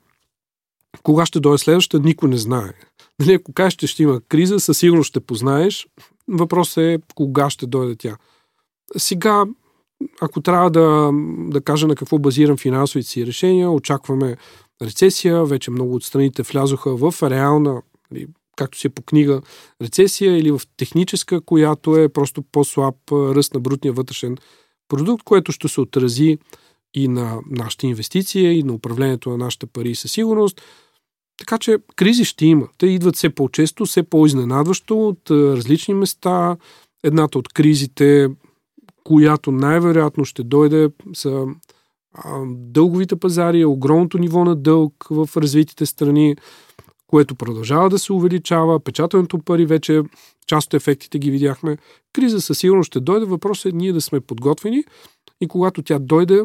Кога 1.04 1.26
ще 1.26 1.40
дойде 1.40 1.58
следващата, 1.58 2.06
никой 2.06 2.30
не 2.30 2.38
знае. 2.38 2.74
Нали, 3.20 3.34
ако 3.34 3.54
кажеш, 3.54 3.76
че 3.76 3.88
ще 3.88 4.04
има 4.04 4.22
криза, 4.30 4.60
със 4.60 4.78
сигурност 4.78 5.08
ще 5.08 5.20
познаеш. 5.20 5.88
Въпросът 6.28 6.78
е 6.78 7.00
кога 7.16 7.50
ще 7.50 7.68
дойде 7.68 7.96
тя. 7.96 8.18
Сега, 8.98 9.46
ако 10.22 10.42
трябва 10.42 10.72
да, 10.72 11.12
да 11.52 11.62
кажа 11.62 11.88
на 11.88 11.96
какво 11.96 12.20
базирам 12.20 12.58
финансовите 12.58 13.10
си 13.10 13.26
решения, 13.26 13.72
очакваме 13.72 14.38
рецесия. 14.82 15.46
Вече 15.46 15.72
много 15.72 15.96
от 15.96 16.04
страните 16.04 16.44
влязоха 16.44 16.96
в 16.96 17.30
реална, 17.30 17.82
нали, 18.12 18.28
както 18.58 18.78
си 18.78 18.88
е 18.88 18.90
по 18.90 19.02
книга, 19.02 19.42
рецесия 19.82 20.38
или 20.38 20.52
в 20.52 20.62
техническа, 20.78 21.42
която 21.42 21.98
е 21.98 22.10
просто 22.10 22.42
по-слаб 22.52 22.96
ръст 23.12 23.54
на 23.54 23.60
брутния 23.60 23.94
вътрешен 23.94 24.38
продукт, 24.88 25.24
което 25.24 25.52
ще 25.52 25.68
се 25.68 25.82
отрази 25.82 26.38
и 26.94 27.08
на 27.08 27.40
нашите 27.50 27.88
инвестиции, 27.88 28.60
и 28.60 28.64
на 28.64 28.74
управлението 28.74 29.30
на 29.30 29.38
нашите 29.38 29.66
пари 29.66 29.96
със 29.96 30.12
сигурност. 30.12 30.62
Така 31.38 31.58
че 31.58 31.78
кризи 31.96 32.26
ще 32.26 32.46
има. 32.46 32.68
Те 32.78 32.88
идват 32.88 33.16
все 33.16 33.30
по-често, 33.30 33.86
все 33.86 34.04
по-изненадващо 34.04 35.08
от 35.08 35.32
различни 35.32 35.94
места. 35.94 36.58
Едната 37.04 37.40
от 37.40 37.48
кризите, 37.48 38.30
която 39.04 39.52
най-вероятно 39.52 40.26
ще 40.26 40.44
дойде, 40.44 40.90
са 41.14 41.46
дълговите 42.48 43.16
пазари, 43.16 43.66
огромното 43.66 44.18
ниво 44.18 44.46
на 44.46 44.56
дълг 44.56 44.94
в 45.10 45.30
развитите 45.38 45.86
страни, 45.86 46.36
което 47.08 47.36
продължава 47.36 47.90
да 47.90 48.00
се 48.00 48.14
увеличава. 48.14 48.80
Печатането 48.80 49.40
пари 49.40 49.66
вече, 49.66 50.02
част 50.48 50.68
от 50.68 50.74
ефектите 50.74 51.20
ги 51.20 51.32
видяхме. 51.32 51.78
Криза 52.14 52.42
със 52.42 52.60
сигурност 52.60 52.88
ще 52.88 53.00
дойде. 53.00 53.26
Въпросът 53.26 53.74
е 53.74 53.76
ние 53.76 53.94
да 53.94 54.02
сме 54.02 54.20
подготвени 54.20 54.84
и 55.42 55.48
когато 55.48 55.84
тя 55.84 56.00
дойде, 56.00 56.42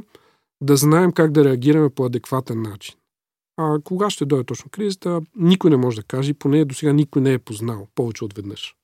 да 0.61 0.77
знаем 0.77 1.13
как 1.13 1.33
да 1.33 1.45
реагираме 1.45 1.91
по 1.91 2.05
адекватен 2.05 2.63
начин. 2.63 2.95
А 3.57 3.79
кога 3.85 4.11
ще 4.11 4.25
дойде 4.25 4.45
точно 4.45 4.71
кризата, 4.71 5.21
никой 5.37 5.71
не 5.71 5.77
може 5.77 5.97
да 5.97 6.03
каже, 6.03 6.35
поне 6.35 6.65
до 6.65 6.75
сега 6.75 6.93
никой 6.93 7.23
не 7.23 7.33
е 7.33 7.39
познал 7.39 7.89
повече 7.95 8.25
от 8.25 8.33
веднъж. 8.33 8.75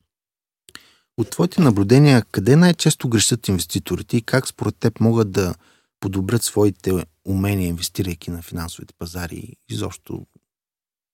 От 1.19 1.31
твоите 1.31 1.63
наблюдения, 1.63 2.25
къде 2.33 2.57
най-често 2.57 3.09
грешат 3.09 3.49
инвеститорите 3.49 4.17
и 4.17 4.23
как 4.23 4.49
според 4.49 4.77
теб 4.77 5.01
могат 5.01 5.33
да 5.33 5.55
подобрят 6.01 6.43
своите 6.43 7.05
умения, 7.25 7.69
инвестирайки 7.69 8.31
на 8.31 8.43
финансовите 8.43 8.95
пазари 8.99 9.57
изобщо 9.69 10.27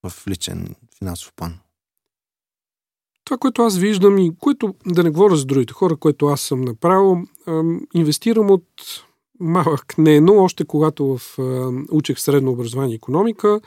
в 0.09 0.27
личен 0.29 0.75
финансов 0.99 1.33
план? 1.37 1.59
Това, 3.25 3.39
което 3.39 3.63
аз 3.63 3.77
виждам 3.79 4.19
и 4.19 4.33
което, 4.39 4.75
да 4.87 5.03
не 5.03 5.11
говоря 5.11 5.37
за 5.37 5.45
другите 5.45 5.73
хора, 5.73 5.97
което 5.97 6.27
аз 6.27 6.41
съм 6.41 6.61
направил, 6.61 7.17
инвестирам 7.95 8.51
от 8.51 8.65
малък 9.41 9.99
не, 9.99 10.21
но 10.21 10.35
още 10.35 10.65
когато 10.65 11.17
в, 11.17 11.39
учех 11.91 12.21
средно 12.21 12.51
образование 12.51 12.93
и 12.93 12.97
економика, 12.97 13.61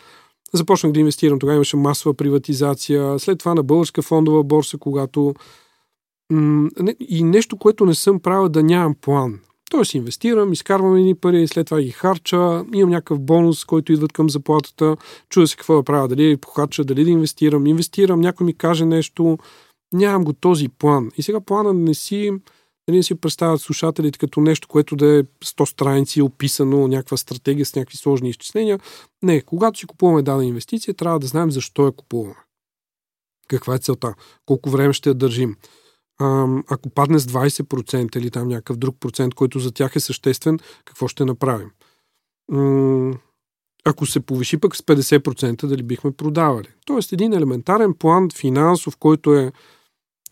започнах 0.53 0.91
да 0.91 0.99
инвестирам. 0.99 1.39
Тогава 1.39 1.55
имаше 1.55 1.77
масова 1.77 2.13
приватизация. 2.13 3.19
След 3.19 3.39
това 3.39 3.53
на 3.53 3.63
българска 3.63 4.01
фондова 4.01 4.43
борса, 4.43 4.77
когато 4.77 5.33
и 6.99 7.23
нещо, 7.23 7.57
което 7.57 7.85
не 7.85 7.95
съм 7.95 8.19
правил, 8.19 8.49
да 8.49 8.63
нямам 8.63 8.95
план. 9.01 9.39
Тоест 9.69 9.93
инвестирам, 9.93 10.53
изкарвам 10.53 10.95
едни 10.95 11.15
пари, 11.15 11.47
след 11.47 11.65
това 11.65 11.81
ги 11.81 11.91
харча, 11.91 12.65
имам 12.73 12.89
някакъв 12.89 13.19
бонус, 13.19 13.65
който 13.65 13.93
идват 13.93 14.13
към 14.13 14.29
заплатата, 14.29 14.97
чуда 15.29 15.47
се 15.47 15.55
какво 15.55 15.75
да 15.75 15.83
правя, 15.83 16.07
дали 16.07 16.29
да 16.29 16.37
похарча, 16.37 16.83
дали 16.83 17.03
да 17.03 17.09
инвестирам. 17.09 17.67
Инвестирам, 17.67 18.21
някой 18.21 18.45
ми 18.45 18.53
каже 18.53 18.85
нещо, 18.85 19.37
нямам 19.93 20.23
го 20.23 20.33
този 20.33 20.69
план. 20.69 21.11
И 21.17 21.23
сега 21.23 21.39
плана 21.39 21.73
не 21.73 21.93
си, 21.93 22.31
дали 22.89 22.97
не 22.97 23.03
си 23.03 23.15
представят 23.15 23.61
слушателите 23.61 24.19
като 24.19 24.41
нещо, 24.41 24.67
което 24.67 24.95
да 24.95 25.19
е 25.19 25.23
100 25.23 25.65
страници 25.65 26.21
описано, 26.21 26.87
някаква 26.87 27.17
стратегия 27.17 27.65
с 27.65 27.75
някакви 27.75 27.97
сложни 27.97 28.29
изчисления. 28.29 28.79
Не, 29.23 29.41
когато 29.41 29.79
си 29.79 29.85
купуваме 29.85 30.21
дадена 30.21 30.45
инвестиция, 30.45 30.93
трябва 30.93 31.19
да 31.19 31.27
знаем 31.27 31.51
защо 31.51 31.85
я 31.85 31.91
купуваме. 31.91 32.35
Каква 33.47 33.75
е 33.75 33.79
целта? 33.79 34.13
Колко 34.45 34.69
време 34.69 34.93
ще 34.93 35.09
я 35.09 35.15
държим? 35.15 35.55
Ако 36.69 36.89
падне 36.89 37.19
с 37.19 37.27
20% 37.27 38.17
или 38.17 38.31
там 38.31 38.47
някакъв 38.47 38.77
друг 38.77 38.95
процент, 38.99 39.33
който 39.33 39.59
за 39.59 39.71
тях 39.71 39.95
е 39.95 39.99
съществен, 39.99 40.59
какво 40.85 41.07
ще 41.07 41.25
направим? 41.25 41.71
Ако 43.85 44.05
се 44.05 44.19
повиши 44.19 44.57
пък 44.57 44.75
с 44.75 44.81
50%, 44.81 45.67
дали 45.67 45.83
бихме 45.83 46.11
продавали? 46.11 46.67
Тоест 46.85 47.11
един 47.11 47.33
елементарен 47.33 47.93
план 47.93 48.29
финансов, 48.35 48.97
който 48.97 49.35
е 49.35 49.51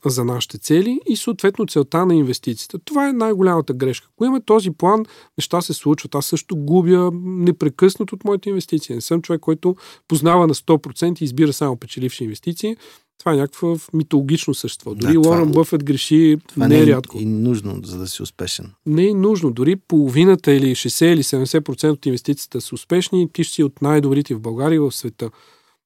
за 0.10 0.26
нашите 0.26 0.58
цели 0.58 1.00
и 1.10 1.16
съответно 1.16 1.66
целта 1.66 2.06
на 2.06 2.16
инвестицията. 2.16 2.80
Това 2.86 3.10
е 3.10 3.14
най-голямата 3.14 3.74
грешка. 3.74 4.08
Ако 4.14 4.26
имаме 4.26 4.42
този 4.46 4.72
план, 4.72 5.06
неща 5.38 5.62
се 5.62 5.74
случват. 5.74 6.16
Аз 6.16 6.26
също 6.26 6.56
губя 6.56 7.12
непрекъснато 7.24 8.16
от 8.16 8.24
моите 8.24 8.50
инвестиции. 8.50 8.96
Не 8.96 9.02
съм 9.02 9.22
човек, 9.22 9.42
който 9.42 9.76
познава 10.08 10.48
на 10.48 10.54
100% 10.54 11.22
и 11.22 11.26
избира 11.26 11.54
само 11.54 11.78
печеливши 11.78 12.24
инвестиции. 12.24 12.76
Това 13.20 13.34
е 13.34 13.38
някакво 13.38 13.76
митологично 13.94 14.54
същество. 14.54 14.96
Дори 14.96 15.14
да, 15.14 15.20
Лорен 15.20 15.52
Бъфет 15.52 15.84
греши 15.84 16.38
това 16.48 16.68
не 16.68 16.80
е 16.80 16.86
рядко. 16.86 17.18
И 17.18 17.26
нужно, 17.26 17.80
за 17.84 17.98
да 17.98 18.08
си 18.08 18.24
успешен. 18.24 18.72
Не 18.86 19.08
е 19.08 19.14
нужно. 19.14 19.52
Дори 19.52 19.76
половината 19.76 20.54
или 20.54 20.76
60 20.76 21.06
или 21.06 21.24
70% 21.24 21.90
от 21.90 22.06
инвестициите 22.06 22.62
са 22.62 22.76
успешни, 22.76 23.30
ти 23.34 23.44
ще 23.44 23.54
си 23.54 23.64
от 23.64 23.82
най-добрите 23.82 24.36
в 24.36 24.40
България 24.40 24.76
и 24.76 24.80
в 24.80 24.92
света. 24.92 25.30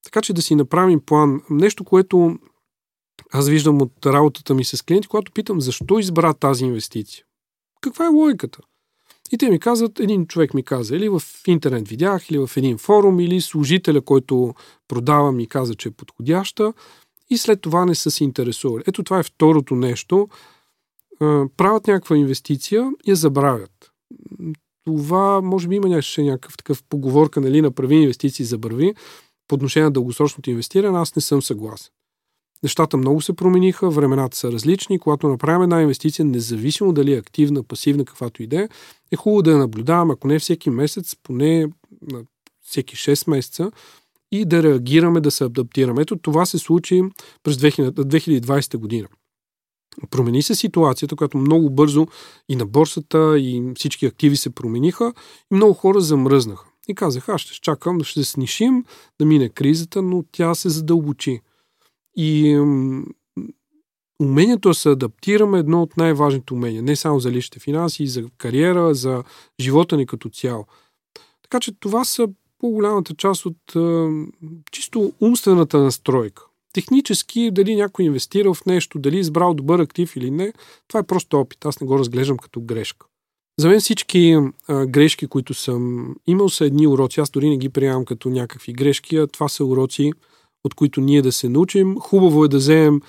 Така 0.03 0.21
че 0.21 0.33
да 0.33 0.41
си 0.41 0.55
направим 0.55 0.99
план. 1.05 1.41
Нещо, 1.49 1.83
което 1.83 2.37
аз 3.31 3.49
виждам 3.49 3.81
от 3.81 4.05
работата 4.05 4.53
ми 4.53 4.63
с 4.63 4.85
клиенти, 4.85 5.07
когато 5.07 5.31
питам 5.31 5.61
защо 5.61 5.99
избра 5.99 6.33
тази 6.33 6.65
инвестиция. 6.65 7.23
Каква 7.81 8.05
е 8.05 8.09
логиката? 8.09 8.59
И 9.31 9.37
те 9.37 9.49
ми 9.49 9.59
казват, 9.59 9.99
един 9.99 10.27
човек 10.27 10.53
ми 10.53 10.63
каза, 10.63 10.95
или 10.95 11.09
в 11.09 11.21
интернет 11.47 11.87
видях, 11.87 12.31
или 12.31 12.37
в 12.37 12.57
един 12.57 12.77
форум, 12.77 13.19
или 13.19 13.41
служителя, 13.41 14.01
който 14.01 14.53
продава 14.87 15.31
ми 15.31 15.47
каза, 15.47 15.75
че 15.75 15.89
е 15.89 15.91
подходяща 15.91 16.73
и 17.29 17.37
след 17.37 17.61
това 17.61 17.85
не 17.85 17.95
са 17.95 18.11
се 18.11 18.23
интересували. 18.23 18.83
Ето 18.87 19.03
това 19.03 19.19
е 19.19 19.23
второто 19.23 19.75
нещо. 19.75 20.27
Правят 21.57 21.87
някаква 21.87 22.17
инвестиция 22.17 22.91
и 23.05 23.11
я 23.11 23.15
забравят. 23.15 23.91
Това, 24.85 25.41
може 25.41 25.67
би 25.67 25.75
има 25.75 26.01
някакъв 26.17 26.57
такъв 26.57 26.83
поговорка, 26.83 27.41
нали, 27.41 27.61
направи 27.61 27.95
инвестиции, 27.95 28.45
забрави. 28.45 28.93
По 29.47 29.55
отношение 29.55 29.83
на 29.83 29.91
дългосрочното 29.91 30.49
инвестиране, 30.49 30.97
аз 30.97 31.15
не 31.15 31.21
съм 31.21 31.41
съгласен. 31.41 31.91
Нещата 32.63 32.97
много 32.97 33.21
се 33.21 33.33
промениха, 33.33 33.89
времената 33.89 34.37
са 34.37 34.51
различни. 34.51 34.99
Когато 34.99 35.27
направим 35.27 35.61
една 35.61 35.81
инвестиция, 35.81 36.25
независимо 36.25 36.93
дали 36.93 37.13
е 37.13 37.17
активна, 37.17 37.63
пасивна, 37.63 38.05
каквато 38.05 38.43
идея, 38.43 38.69
е 39.11 39.15
хубаво 39.15 39.41
да 39.41 39.51
я 39.51 39.57
наблюдавам, 39.57 40.11
ако 40.11 40.27
не 40.27 40.39
всеки 40.39 40.69
месец, 40.69 41.15
поне 41.23 41.67
на 42.11 42.23
всеки 42.63 42.95
6 42.95 43.29
месеца, 43.29 43.71
и 44.31 44.45
да 44.45 44.63
реагираме, 44.63 45.21
да 45.21 45.31
се 45.31 45.43
адаптираме. 45.43 46.01
Ето 46.01 46.15
това 46.15 46.45
се 46.45 46.57
случи 46.57 47.03
през 47.43 47.55
2020 47.55 48.77
година. 48.77 49.07
Промени 50.09 50.43
се 50.43 50.55
ситуацията, 50.55 51.15
която 51.15 51.37
много 51.37 51.69
бързо 51.69 52.07
и 52.49 52.55
на 52.55 52.65
борсата, 52.65 53.39
и 53.39 53.71
всички 53.75 54.05
активи 54.05 54.37
се 54.37 54.49
промениха, 54.49 55.13
и 55.51 55.55
много 55.55 55.73
хора 55.73 56.01
замръзнаха. 56.01 56.65
И 56.87 56.95
казаха, 56.95 57.33
аз 57.33 57.41
ще 57.41 57.61
чакам 57.61 58.03
ще 58.03 58.23
се 58.23 58.31
снишим, 58.31 58.83
да 59.19 59.25
мине 59.25 59.49
кризата, 59.49 60.01
но 60.01 60.23
тя 60.31 60.55
се 60.55 60.69
задълбочи. 60.69 61.39
И 62.21 62.59
умението 64.21 64.69
да 64.69 64.75
се 64.75 64.89
адаптираме 64.89 65.57
е 65.57 65.59
едно 65.59 65.81
от 65.81 65.97
най-важните 65.97 66.53
умения. 66.53 66.83
Не 66.83 66.95
само 66.95 67.19
за 67.19 67.31
личните 67.31 67.59
финанси, 67.59 68.07
за 68.07 68.23
кариера, 68.37 68.93
за 68.95 69.23
живота 69.59 69.97
ни 69.97 70.05
като 70.05 70.29
цяло. 70.29 70.65
Така 71.41 71.59
че 71.59 71.79
това 71.79 72.03
са 72.03 72.27
по-голямата 72.59 73.15
част 73.15 73.45
от 73.45 73.75
а, 73.75 74.09
чисто 74.71 75.13
умствената 75.21 75.79
настройка. 75.79 76.43
Технически, 76.73 77.51
дали 77.51 77.75
някой 77.75 78.05
инвестирал 78.05 78.53
в 78.53 78.65
нещо, 78.65 78.99
дали 78.99 79.19
избрал 79.19 79.53
добър 79.53 79.79
актив 79.79 80.15
или 80.15 80.31
не, 80.31 80.53
това 80.87 80.99
е 80.99 81.07
просто 81.07 81.39
опит. 81.39 81.65
Аз 81.65 81.81
не 81.81 81.87
го 81.87 81.99
разглеждам 81.99 82.37
като 82.37 82.61
грешка. 82.61 83.05
За 83.59 83.67
мен 83.69 83.79
всички 83.79 84.37
а, 84.67 84.85
грешки, 84.85 85.27
които 85.27 85.53
съм 85.53 86.15
имал, 86.27 86.49
са 86.49 86.65
едни 86.65 86.87
уроци. 86.87 87.19
Аз 87.19 87.29
дори 87.29 87.49
не 87.49 87.57
ги 87.57 87.69
приемам 87.69 88.05
като 88.05 88.29
някакви 88.29 88.73
грешки, 88.73 89.17
а 89.17 89.27
това 89.27 89.49
са 89.49 89.65
уроци, 89.65 90.11
от 90.63 90.73
които 90.73 91.01
ние 91.01 91.21
да 91.21 91.31
се 91.31 91.49
научим. 91.49 91.95
Хубаво 91.99 92.45
е 92.45 92.47
да 92.47 92.57
вземем 92.57 93.01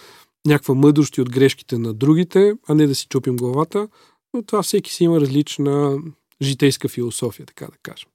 някаква 0.46 0.74
мъдрост 0.74 1.18
от 1.18 1.30
грешките 1.30 1.78
на 1.78 1.94
другите, 1.94 2.54
а 2.68 2.74
не 2.74 2.86
да 2.86 2.94
си 2.94 3.06
чупим 3.06 3.36
главата. 3.36 3.88
Но 4.34 4.42
това 4.42 4.62
всеки 4.62 4.92
си 4.92 5.04
има 5.04 5.20
различна 5.20 5.98
житейска 6.42 6.88
философия, 6.88 7.46
така 7.46 7.66
да 7.66 7.78
кажем. 7.82 8.08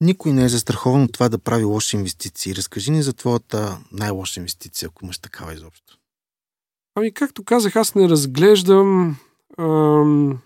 Никой 0.00 0.32
не 0.32 0.44
е 0.44 0.48
застрахован 0.48 1.02
от 1.02 1.12
това 1.12 1.28
да 1.28 1.38
прави 1.38 1.64
лоши 1.64 1.96
инвестиции. 1.96 2.54
Разкажи 2.54 2.90
ни 2.90 3.02
за 3.02 3.12
твоята 3.12 3.78
най-лоша 3.92 4.40
инвестиция, 4.40 4.86
ако 4.86 5.04
имаш 5.04 5.18
такава 5.18 5.54
изобщо. 5.54 5.98
Ами, 6.94 7.12
както 7.12 7.44
казах, 7.44 7.76
аз 7.76 7.94
не 7.94 8.08
разглеждам 8.08 9.16
ам, 9.58 10.38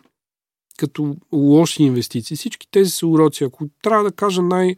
като 0.79 1.17
лоши 1.33 1.83
инвестиции. 1.83 2.37
Всички 2.37 2.69
тези 2.71 2.91
са 2.91 3.07
уроци. 3.07 3.45
Ако 3.45 3.69
трябва 3.83 4.05
да 4.05 4.13
кажа 4.13 4.43
най- 4.43 4.77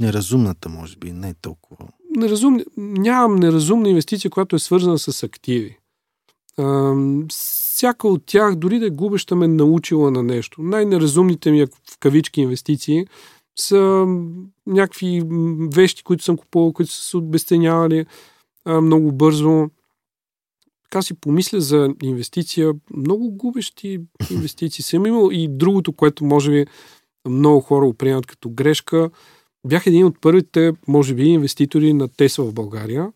Неразумната, 0.00 0.68
може 0.68 0.96
би, 0.96 1.12
не 1.12 1.28
е 1.28 1.34
толкова. 1.34 1.88
Неразумни... 2.16 2.64
Нямам 2.76 3.36
неразумна 3.36 3.88
инвестиция, 3.88 4.30
която 4.30 4.56
е 4.56 4.58
свързана 4.58 4.98
с 4.98 5.22
активи. 5.22 5.78
А, 6.58 6.94
всяка 7.28 8.08
от 8.08 8.22
тях, 8.26 8.54
дори 8.54 8.78
да 8.78 8.86
е 8.86 8.90
губеща, 8.90 9.36
ме 9.36 9.48
научила 9.48 10.10
на 10.10 10.22
нещо. 10.22 10.62
Най-неразумните 10.62 11.50
ми 11.50 11.66
в 11.66 11.98
кавички 12.00 12.40
инвестиции 12.40 13.06
са 13.58 14.06
някакви 14.66 15.22
вещи, 15.74 16.02
които 16.02 16.24
съм 16.24 16.36
купувал, 16.36 16.72
които 16.72 16.92
са 16.92 17.02
се 17.02 17.16
обесценявали 17.16 18.06
много 18.66 19.12
бързо. 19.12 19.70
Така 20.84 21.02
си 21.02 21.14
помисля 21.14 21.60
за 21.60 21.94
инвестиция. 22.02 22.72
Много 22.96 23.30
губещи 23.30 24.00
инвестиции 24.30 24.82
съм 24.82 25.06
имал 25.06 25.28
и 25.32 25.48
другото, 25.50 25.92
което 25.92 26.24
може 26.24 26.50
би 26.50 26.66
много 27.28 27.60
хора 27.60 27.86
оприемат 27.86 28.26
като 28.26 28.50
грешка– 28.50 29.10
бях 29.66 29.86
един 29.86 30.06
от 30.06 30.20
първите, 30.20 30.72
може 30.88 31.14
би, 31.14 31.24
инвеститори 31.24 31.92
на 31.92 32.08
Тесла 32.08 32.44
в 32.44 32.54
България. 32.54 33.12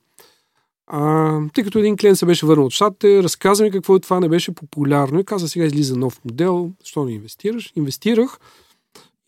А, 0.86 1.40
тъй 1.54 1.64
като 1.64 1.78
един 1.78 1.96
клиент 1.96 2.18
се 2.18 2.26
беше 2.26 2.46
върнал 2.46 2.66
от 2.66 2.72
щатите, 2.72 3.22
разказа 3.22 3.64
ми 3.64 3.70
какво 3.70 3.96
е 3.96 4.00
това, 4.00 4.20
не 4.20 4.28
беше 4.28 4.54
популярно 4.54 5.20
и 5.20 5.24
каза 5.24 5.48
сега 5.48 5.64
излиза 5.64 5.96
нов 5.96 6.20
модел, 6.24 6.72
защо 6.80 7.04
не 7.04 7.12
инвестираш? 7.12 7.72
Инвестирах 7.76 8.38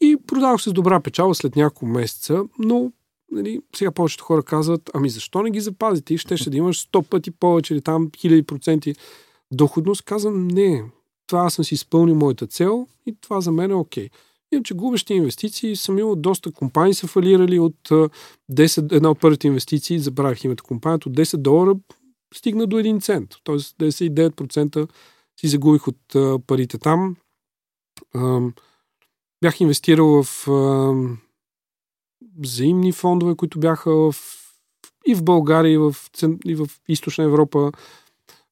и 0.00 0.16
продавах 0.26 0.62
се 0.62 0.70
с 0.70 0.72
добра 0.72 1.00
печала 1.00 1.34
след 1.34 1.56
няколко 1.56 1.86
месеца, 1.86 2.44
но 2.58 2.92
нали, 3.32 3.60
сега 3.76 3.90
повечето 3.90 4.24
хора 4.24 4.42
казват, 4.42 4.90
ами 4.94 5.10
защо 5.10 5.42
не 5.42 5.50
ги 5.50 5.60
запазите 5.60 6.16
ще, 6.16 6.36
ще 6.36 6.50
да 6.50 6.56
имаш 6.56 6.88
100 6.88 7.02
пъти 7.02 7.30
повече 7.30 7.74
или 7.74 7.80
там 7.80 8.10
хиляди 8.16 8.42
проценти 8.42 8.94
доходност. 9.52 10.02
Казвам, 10.02 10.48
не, 10.48 10.84
това 11.26 11.40
аз 11.40 11.54
съм 11.54 11.64
си 11.64 11.74
изпълнил 11.74 12.14
моята 12.14 12.46
цел 12.46 12.86
и 13.06 13.14
това 13.20 13.40
за 13.40 13.52
мен 13.52 13.70
е 13.70 13.74
окей. 13.74 14.08
Okay. 14.08 14.10
Иначе 14.52 14.74
губещи 14.74 15.14
инвестиции 15.14 15.76
съм 15.76 15.98
имал 15.98 16.16
доста 16.16 16.52
компании 16.52 16.94
са 16.94 17.06
фалирали 17.06 17.58
от 17.58 17.88
10, 18.52 18.92
една 18.92 19.10
от 19.10 19.20
първите 19.20 19.46
инвестиции, 19.46 19.98
забравих 19.98 20.44
името 20.44 20.64
компанията, 20.64 21.08
от 21.08 21.16
10 21.16 21.36
долара 21.36 21.74
стигна 22.34 22.66
до 22.66 22.76
1 22.76 23.02
цент. 23.02 23.34
Тоест 23.44 23.76
99% 23.78 24.90
си 25.40 25.48
загубих 25.48 25.88
от 25.88 26.16
парите 26.46 26.78
там. 26.78 27.16
Бях 29.40 29.60
инвестирал 29.60 30.22
в 30.22 30.46
взаимни 32.38 32.92
фондове, 32.92 33.34
които 33.36 33.60
бяха 33.60 33.92
в, 33.92 34.14
и 35.06 35.14
в 35.14 35.24
България, 35.24 35.72
и 35.72 35.78
в, 35.78 35.94
и 36.44 36.54
в 36.54 36.66
Източна 36.88 37.24
Европа 37.24 37.72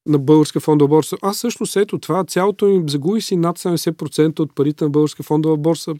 на 0.07 0.19
българска 0.19 0.59
фондова 0.59 0.89
борса. 0.89 1.17
Аз 1.21 1.37
всъщност 1.37 1.75
ето 1.75 1.99
това, 1.99 2.23
цялото 2.23 2.65
ми 2.65 2.83
загубих 2.89 3.23
си 3.23 3.35
над 3.35 3.59
70% 3.59 4.39
от 4.39 4.55
парите 4.55 4.83
на 4.83 4.89
българска 4.89 5.23
фондова 5.23 5.57
борса 5.57 5.93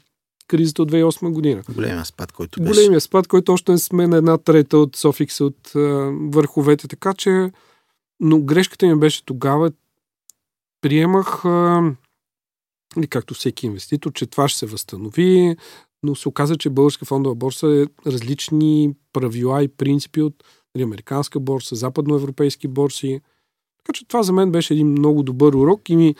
кризата 0.47 0.81
от 0.81 0.91
2008 0.91 1.31
година. 1.31 1.61
Големия 1.75 2.05
спад, 2.05 2.31
който 2.31 2.61
беше. 2.61 2.71
Големия 2.73 3.01
спад, 3.01 3.27
който 3.27 3.53
още 3.53 3.71
не 3.71 3.77
сме 3.77 4.07
на 4.07 4.17
една 4.17 4.37
трета 4.37 4.77
от 4.77 4.95
Софикс, 4.95 5.41
от 5.41 5.75
а, 5.75 5.79
върховете. 6.21 6.87
Така 6.87 7.13
че, 7.13 7.51
но 8.19 8.39
грешката 8.39 8.85
ми 8.85 8.95
беше 8.95 9.25
тогава, 9.25 9.71
приемах, 10.81 11.45
а, 11.45 11.81
или 12.97 13.07
както 13.07 13.33
всеки 13.33 13.65
инвеститор, 13.65 14.13
че 14.13 14.25
това 14.25 14.47
ще 14.47 14.59
се 14.59 14.65
възстанови, 14.65 15.55
но 16.03 16.15
се 16.15 16.29
оказа, 16.29 16.57
че 16.57 16.69
българска 16.69 17.05
фондова 17.05 17.35
борса 17.35 17.67
е 17.67 18.09
различни 18.09 18.93
правила 19.13 19.63
и 19.63 19.67
принципи 19.67 20.21
от 20.21 20.43
нали, 20.75 20.83
американска 20.83 21.39
борса, 21.39 21.75
западноевропейски 21.75 22.67
борси. 22.67 23.21
Така 23.87 23.97
че 23.97 24.07
това 24.07 24.23
за 24.23 24.33
мен 24.33 24.51
беше 24.51 24.73
един 24.73 24.87
много 24.87 25.23
добър 25.23 25.53
урок 25.53 25.89
и, 25.89 25.95
ми, 25.95 26.15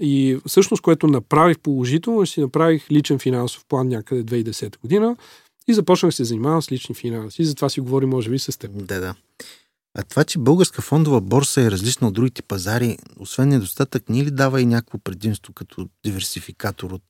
и 0.00 0.38
всъщност, 0.46 0.82
което 0.82 1.06
направих 1.06 1.58
положително, 1.58 2.26
си 2.26 2.40
направих 2.40 2.90
личен 2.90 3.18
финансов 3.18 3.64
план 3.68 3.88
някъде 3.88 4.42
2010 4.42 4.80
година 4.80 5.16
и 5.68 5.74
започнах 5.74 6.14
се 6.14 6.24
занимавам 6.24 6.62
с 6.62 6.72
лични 6.72 6.94
финанси. 6.94 7.42
И 7.42 7.44
затова 7.44 7.68
си 7.68 7.80
говори, 7.80 8.06
може 8.06 8.30
би, 8.30 8.38
с 8.38 8.58
теб. 8.58 8.70
Да, 8.74 9.00
да. 9.00 9.14
А 9.98 10.02
това, 10.02 10.24
че 10.24 10.38
българска 10.38 10.82
фондова 10.82 11.20
борса 11.20 11.62
е 11.62 11.70
различна 11.70 12.08
от 12.08 12.14
другите 12.14 12.42
пазари, 12.42 12.98
освен 13.18 13.48
недостатък, 13.48 14.08
ни 14.08 14.24
ли 14.24 14.30
дава 14.30 14.60
и 14.60 14.66
някакво 14.66 14.98
предимство 14.98 15.52
като 15.52 15.88
диверсификатор 16.04 16.90
от 16.90 17.02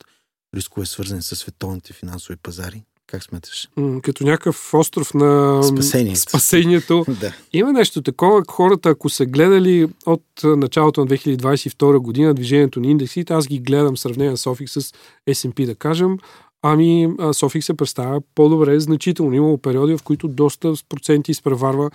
рискове, 0.55 0.85
свързани 0.85 1.21
с 1.21 1.35
световните 1.35 1.93
финансови 1.93 2.35
пазари? 2.35 2.83
Как 3.11 3.23
смяташ? 3.23 3.69
Като 4.01 4.23
някакъв 4.23 4.73
остров 4.73 5.13
на 5.13 5.63
спасението. 5.63 6.19
спасението. 6.19 7.05
да. 7.21 7.33
Има 7.53 7.73
нещо 7.73 8.01
такова. 8.01 8.43
Хората, 8.49 8.89
ако 8.89 9.09
са 9.09 9.25
гледали 9.25 9.87
от 10.05 10.23
началото 10.43 11.01
на 11.01 11.07
2022 11.07 11.97
година 11.97 12.33
движението 12.33 12.79
на 12.79 12.87
индексите, 12.87 13.33
аз 13.33 13.47
ги 13.47 13.59
гледам 13.59 13.95
в 13.95 13.99
сравнение 13.99 14.37
с 14.37 14.41
Софик 14.41 14.69
с 14.69 14.81
S&P, 15.29 15.65
да 15.65 15.75
кажем, 15.75 16.17
ами 16.61 17.09
Софик 17.33 17.63
се 17.63 17.73
представя 17.73 18.21
по-добре, 18.35 18.79
значително. 18.79 19.33
Имало 19.33 19.57
периоди, 19.57 19.97
в 19.97 20.03
които 20.03 20.27
доста 20.27 20.75
с 20.75 20.83
проценти 20.83 21.31
изпреварва 21.31 21.91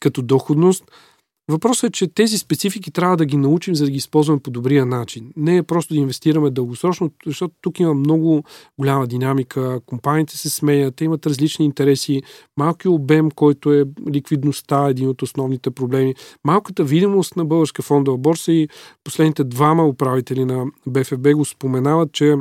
като 0.00 0.22
доходност. 0.22 0.84
Въпросът 1.50 1.88
е, 1.88 1.92
че 1.92 2.06
тези 2.06 2.38
специфики 2.38 2.90
трябва 2.90 3.16
да 3.16 3.24
ги 3.24 3.36
научим, 3.36 3.74
за 3.74 3.84
да 3.84 3.90
ги 3.90 3.96
използваме 3.96 4.40
по 4.40 4.50
добрия 4.50 4.86
начин. 4.86 5.32
Не 5.36 5.56
е 5.56 5.62
просто 5.62 5.94
да 5.94 6.00
инвестираме 6.00 6.50
дългосрочно, 6.50 7.10
защото 7.26 7.54
тук 7.60 7.80
има 7.80 7.94
много 7.94 8.44
голяма 8.78 9.06
динамика, 9.06 9.80
компаниите 9.86 10.36
се 10.36 10.50
смеят, 10.50 10.96
те 10.96 11.04
имат 11.04 11.26
различни 11.26 11.64
интереси, 11.64 12.22
малки 12.56 12.88
обем, 12.88 13.30
който 13.30 13.72
е 13.72 13.84
ликвидността, 14.10 14.88
един 14.88 15.08
от 15.08 15.22
основните 15.22 15.70
проблеми, 15.70 16.14
малката 16.44 16.84
видимост 16.84 17.36
на 17.36 17.44
българска 17.44 17.82
фондова 17.82 18.18
борса 18.18 18.52
и 18.52 18.68
последните 19.04 19.44
двама 19.44 19.86
управители 19.86 20.44
на 20.44 20.64
БФБ 20.86 21.32
го 21.34 21.44
споменават, 21.44 22.12
че 22.12 22.36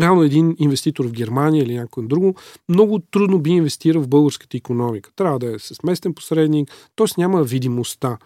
реално 0.00 0.22
един 0.22 0.56
инвеститор 0.58 1.04
в 1.04 1.12
Германия 1.12 1.62
или 1.62 1.74
някой 1.74 2.06
друго, 2.06 2.34
много 2.68 2.98
трудно 2.98 3.38
би 3.38 3.50
инвестирал 3.50 4.02
в 4.02 4.08
българската 4.08 4.56
економика. 4.56 5.10
Трябва 5.16 5.38
да 5.38 5.54
е 5.54 5.58
с 5.58 5.82
местен 5.82 6.14
посредник, 6.14 6.70
т.е. 6.96 7.06
няма 7.18 7.42
видимостта. 7.42 8.18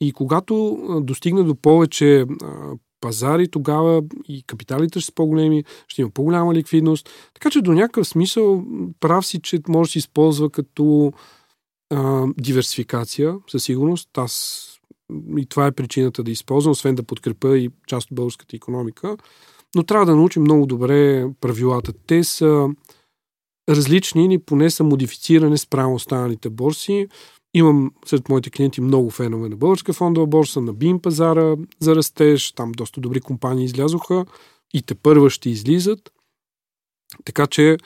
И 0.00 0.12
когато 0.12 0.78
достигне 1.02 1.42
до 1.42 1.54
повече 1.54 2.24
пазари, 3.00 3.48
тогава 3.48 4.02
и 4.28 4.42
капиталите 4.42 5.00
ще 5.00 5.06
са 5.06 5.12
по-големи, 5.14 5.64
ще 5.88 6.00
има 6.02 6.10
по-голяма 6.10 6.54
ликвидност. 6.54 7.10
Така 7.34 7.50
че 7.50 7.62
до 7.62 7.72
някакъв 7.72 8.08
смисъл 8.08 8.64
прав 9.00 9.26
си, 9.26 9.40
че 9.40 9.60
може 9.68 9.88
да 9.88 9.92
се 9.92 9.98
използва 9.98 10.50
като 10.50 11.12
а, 11.90 12.26
диверсификация, 12.38 13.36
със 13.50 13.64
сигурност. 13.64 14.08
Аз 14.18 14.64
и 15.36 15.46
това 15.46 15.66
е 15.66 15.72
причината 15.72 16.22
да 16.22 16.30
използвам, 16.30 16.70
освен 16.70 16.94
да 16.94 17.02
подкрепя 17.02 17.58
и 17.58 17.70
част 17.86 18.10
от 18.10 18.14
българската 18.14 18.56
економика 18.56 19.16
но 19.74 19.82
трябва 19.82 20.06
да 20.06 20.16
научим 20.16 20.42
много 20.42 20.66
добре 20.66 21.26
правилата. 21.40 21.92
Те 22.06 22.24
са 22.24 22.68
различни 23.68 24.26
или 24.26 24.38
поне 24.38 24.70
са 24.70 24.84
модифицирани 24.84 25.58
спрямо 25.58 25.94
останалите 25.94 26.50
борси. 26.50 27.08
Имам 27.54 27.92
сред 28.06 28.28
моите 28.28 28.50
клиенти 28.50 28.80
много 28.80 29.10
фенове 29.10 29.48
на 29.48 29.56
Българска 29.56 29.92
фондова 29.92 30.26
борса, 30.26 30.60
на 30.60 30.72
БИМ 30.72 31.00
пазара 31.00 31.56
за 31.80 31.96
растеж. 31.96 32.52
Там 32.52 32.72
доста 32.72 33.00
добри 33.00 33.20
компании 33.20 33.64
излязоха 33.64 34.26
и 34.74 34.82
те 34.82 34.94
първа 34.94 35.30
ще 35.30 35.50
излизат. 35.50 36.12
Така 37.24 37.46
че 37.46 37.76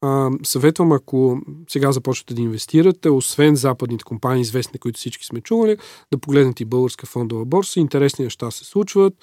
а, 0.00 0.30
съветвам, 0.42 0.92
ако 0.92 1.40
сега 1.68 1.92
започвате 1.92 2.34
да 2.34 2.40
инвестирате, 2.40 3.10
освен 3.10 3.56
западните 3.56 4.04
компании, 4.04 4.40
известни, 4.40 4.78
които 4.78 4.98
всички 4.98 5.26
сме 5.26 5.40
чували, 5.40 5.76
да 6.12 6.18
погледнете 6.18 6.62
и 6.62 6.66
българска 6.66 7.06
фондова 7.06 7.44
борса. 7.44 7.80
Интересни 7.80 8.24
неща 8.24 8.50
се 8.50 8.64
случват 8.64 9.14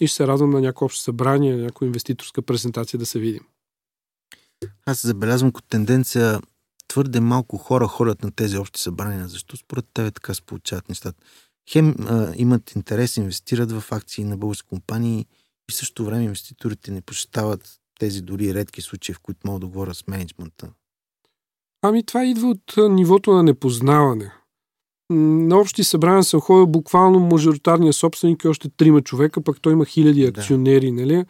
и 0.00 0.06
ще 0.06 0.16
се 0.16 0.26
радвам 0.26 0.50
на 0.50 0.60
някое 0.60 0.86
общо 0.86 1.00
събрание, 1.00 1.56
на 1.56 1.62
някоя 1.62 1.86
инвеститорска 1.86 2.42
презентация 2.42 2.98
да 2.98 3.06
се 3.06 3.18
видим. 3.18 3.42
Аз 4.86 5.06
забелязвам 5.06 5.52
като 5.52 5.68
тенденция 5.68 6.40
твърде 6.88 7.20
малко 7.20 7.56
хора 7.56 7.86
ходят 7.86 8.22
на 8.22 8.30
тези 8.30 8.58
общи 8.58 8.80
събрания. 8.80 9.28
Защо 9.28 9.56
според 9.56 9.84
тебе 9.94 10.10
така 10.10 10.34
се 10.34 10.42
получават 10.42 10.88
нещата? 10.88 11.24
Хем 11.70 11.94
а, 12.00 12.32
имат 12.36 12.74
интерес, 12.74 13.16
инвестират 13.16 13.72
в 13.72 13.92
акции 13.92 14.24
на 14.24 14.36
български 14.36 14.68
компании 14.68 15.26
и 15.70 15.72
в 15.72 15.74
същото 15.74 16.04
време 16.04 16.24
инвеститорите 16.24 16.90
не 16.90 17.00
посещават 17.00 17.78
тези 18.00 18.22
дори 18.22 18.54
редки 18.54 18.80
случаи, 18.80 19.14
в 19.14 19.20
които 19.20 19.40
могат 19.44 19.60
да 19.60 19.66
говоря 19.66 19.94
с 19.94 20.06
менеджмента. 20.06 20.72
Ами 21.82 22.06
това 22.06 22.24
идва 22.24 22.48
от 22.48 22.74
нивото 22.76 23.32
на 23.32 23.42
непознаване 23.42 24.32
на 25.10 25.58
общи 25.58 25.84
събрания 25.84 26.24
съм 26.24 26.40
ходил 26.40 26.66
буквално 26.66 27.20
мажоритарния 27.20 27.92
собственик 27.92 28.44
и 28.44 28.48
още 28.48 28.68
трима 28.76 29.02
човека, 29.02 29.40
пък 29.40 29.60
той 29.60 29.72
има 29.72 29.84
хиляди 29.84 30.24
акционери, 30.24 30.86
да. 30.86 30.92
нали? 30.92 31.24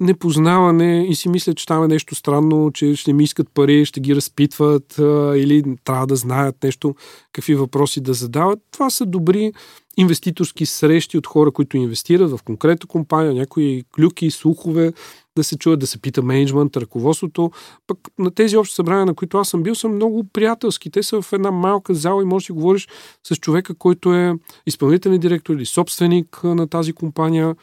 Непознаване 0.00 1.06
и 1.08 1.14
си 1.14 1.28
мисля, 1.28 1.54
че 1.54 1.66
там 1.66 1.84
е 1.84 1.88
нещо 1.88 2.14
странно, 2.14 2.70
че 2.74 2.96
ще 2.96 3.12
ми 3.12 3.24
искат 3.24 3.48
пари, 3.54 3.84
ще 3.84 4.00
ги 4.00 4.16
разпитват 4.16 4.98
а, 4.98 5.32
или 5.36 5.76
трябва 5.84 6.06
да 6.06 6.16
знаят 6.16 6.62
нещо, 6.62 6.94
какви 7.32 7.54
въпроси 7.54 8.00
да 8.00 8.14
задават. 8.14 8.58
Това 8.70 8.90
са 8.90 9.06
добри 9.06 9.52
инвеститорски 9.96 10.66
срещи 10.66 11.18
от 11.18 11.26
хора, 11.26 11.50
които 11.50 11.76
инвестират 11.76 12.30
в 12.30 12.42
конкретна 12.44 12.86
компания, 12.86 13.34
някои 13.34 13.84
клюки, 13.96 14.30
слухове, 14.30 14.92
да 15.36 15.44
се 15.44 15.58
чуят, 15.58 15.80
да 15.80 15.86
се 15.86 15.98
пита 15.98 16.22
менеджмент, 16.22 16.76
ръководството. 16.76 17.50
Пък 17.86 17.98
на 18.18 18.30
тези 18.30 18.56
общи 18.56 18.74
събрания, 18.74 19.06
на 19.06 19.14
които 19.14 19.38
аз 19.38 19.48
съм 19.48 19.62
бил, 19.62 19.74
са 19.74 19.88
много 19.88 20.24
приятелски. 20.32 20.90
Те 20.90 21.02
са 21.02 21.22
в 21.22 21.32
една 21.32 21.50
малка 21.50 21.94
зала 21.94 22.22
и 22.22 22.26
можеш 22.26 22.46
да 22.46 22.54
говориш 22.54 22.88
с 23.26 23.36
човека, 23.36 23.74
който 23.74 24.14
е 24.14 24.34
изпълнителен 24.66 25.20
директор 25.20 25.54
или 25.54 25.66
собственик 25.66 26.44
на 26.44 26.68
тази 26.68 26.92
компания. 26.92 27.54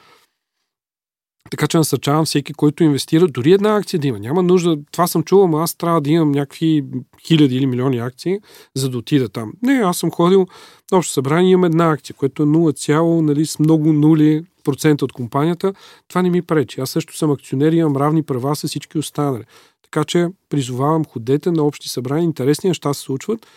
Така 1.50 1.68
че 1.68 1.78
насърчавам 1.78 2.26
всеки, 2.26 2.54
който 2.54 2.84
инвестира, 2.84 3.28
дори 3.28 3.52
една 3.52 3.76
акция 3.76 4.00
да 4.00 4.08
има. 4.08 4.20
Няма 4.20 4.44
нужда, 4.44 4.78
това 4.92 5.08
съм 5.08 5.24
чувал, 5.24 5.48
но 5.48 5.58
аз 5.58 5.76
трябва 5.76 6.02
да 6.02 6.10
имам 6.10 6.32
някакви 6.32 6.84
хиляди 7.28 7.56
или 7.56 7.66
милиони 7.66 7.98
акции, 7.98 8.40
за 8.76 8.90
да 8.90 8.98
отида 8.98 9.30
там. 9.30 9.54
Не, 9.64 9.74
аз 9.74 9.98
съм 9.98 10.12
ходил 10.12 10.48
на 10.92 10.98
общо 10.98 11.14
събрание, 11.14 11.52
имам 11.52 11.64
една 11.64 11.92
акция, 11.92 12.16
което 12.16 12.44
е 12.44 12.46
0, 12.46 13.22
нали, 13.22 13.46
с 13.46 13.60
много 13.60 13.94
нули 13.94 14.44
процента 14.64 15.06
от 15.06 15.14
компанията. 15.14 15.74
Това 16.08 16.22
не 16.22 16.30
ми 16.30 16.42
пречи. 16.42 16.82
Аз 16.82 16.90
също 16.90 17.18
съм 17.18 17.32
акционер 17.32 17.72
и 17.72 17.78
имам 17.78 17.98
равни 17.98 18.24
права 18.24 18.56
с 18.56 18.68
всички 18.68 18.98
останали. 18.98 19.44
Така 19.84 20.04
че 20.04 20.28
призовавам, 20.50 21.06
ходете 21.06 21.52
на 21.52 21.64
общи 21.64 21.90
събрания, 21.90 22.24
интересни 22.24 22.68
неща 22.68 22.94
се 22.94 23.02
случват 23.02 23.48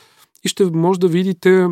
и 0.45 0.49
ще 0.49 0.65
може 0.65 1.01
да 1.01 1.09
видите 1.09 1.69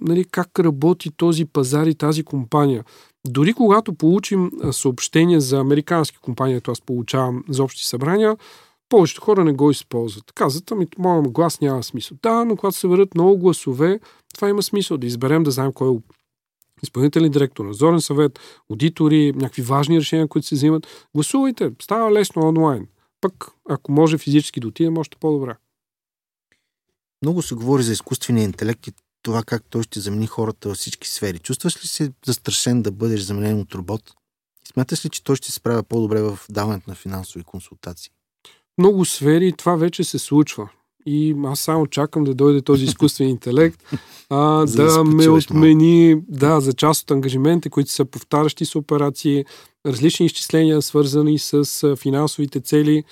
нали, 0.00 0.24
как 0.24 0.58
работи 0.58 1.10
този 1.16 1.44
пазар 1.44 1.86
и 1.86 1.94
тази 1.94 2.22
компания. 2.22 2.84
Дори 3.26 3.52
когато 3.52 3.94
получим 3.94 4.50
съобщения 4.72 5.40
за 5.40 5.58
американски 5.58 6.18
компании, 6.18 6.60
аз 6.68 6.80
получавам 6.80 7.44
за 7.48 7.64
общи 7.64 7.86
събрания, 7.86 8.36
повечето 8.88 9.20
хора 9.20 9.44
не 9.44 9.52
го 9.52 9.70
използват. 9.70 10.32
Казват, 10.32 10.70
ами, 10.70 10.86
моят 10.98 11.28
глас 11.28 11.60
няма 11.60 11.82
смисъл. 11.82 12.18
Да, 12.22 12.44
но 12.44 12.56
когато 12.56 12.76
се 12.76 12.88
върят 12.88 13.14
много 13.14 13.38
гласове, 13.38 14.00
това 14.34 14.48
има 14.48 14.62
смисъл 14.62 14.98
да 14.98 15.06
изберем, 15.06 15.42
да 15.42 15.50
знаем 15.50 15.72
кой 15.72 15.94
е 15.94 15.98
изпълнителен 16.82 17.30
директор, 17.30 17.64
надзорен 17.64 18.00
съвет, 18.00 18.38
аудитори, 18.70 19.32
някакви 19.32 19.62
важни 19.62 19.98
решения, 19.98 20.28
които 20.28 20.46
се 20.46 20.54
взимат. 20.54 20.86
Гласувайте, 21.14 21.70
става 21.82 22.12
лесно 22.12 22.42
онлайн. 22.42 22.86
Пък, 23.20 23.50
ако 23.68 23.92
може 23.92 24.18
физически 24.18 24.60
да 24.60 24.68
отидем, 24.68 24.98
още 24.98 25.16
по-добре. 25.20 25.56
Много 27.22 27.42
се 27.42 27.54
говори 27.54 27.82
за 27.82 27.92
изкуствения 27.92 28.44
интелект 28.44 28.86
и 28.86 28.92
това 29.22 29.42
как 29.42 29.62
той 29.70 29.82
ще 29.82 30.00
замени 30.00 30.26
хората 30.26 30.68
във 30.68 30.78
всички 30.78 31.08
сфери. 31.08 31.38
Чувстваш 31.38 31.84
ли 31.84 31.86
се 31.86 32.12
застрашен 32.26 32.82
да 32.82 32.92
бъдеш 32.92 33.20
заменен 33.20 33.60
от 33.60 33.74
робот? 33.74 34.02
Смяташ 34.72 35.04
ли, 35.04 35.08
че 35.08 35.24
той 35.24 35.36
ще 35.36 35.46
се 35.46 35.52
справя 35.52 35.82
по-добре 35.82 36.22
в 36.22 36.38
даването 36.50 36.90
на 36.90 36.96
финансови 36.96 37.44
консултации? 37.44 38.10
Много 38.78 39.04
сфери 39.04 39.52
това 39.52 39.76
вече 39.76 40.04
се 40.04 40.18
случва. 40.18 40.68
И 41.06 41.36
аз 41.44 41.60
само 41.60 41.86
чакам 41.86 42.24
да 42.24 42.34
дойде 42.34 42.62
този 42.62 42.84
изкуствен 42.84 43.28
интелект, 43.28 43.82
а, 44.30 44.66
да, 44.66 44.92
да 44.92 45.04
ме 45.04 45.28
отмени 45.28 46.16
да, 46.28 46.60
за 46.60 46.72
част 46.72 47.02
от 47.02 47.10
ангажиментите, 47.10 47.70
които 47.70 47.90
са 47.90 48.04
повтарящи 48.04 48.64
с 48.64 48.76
операции, 48.76 49.44
различни 49.86 50.26
изчисления, 50.26 50.82
свързани 50.82 51.38
с 51.38 51.96
финансовите 51.96 52.60
цели. 52.60 53.04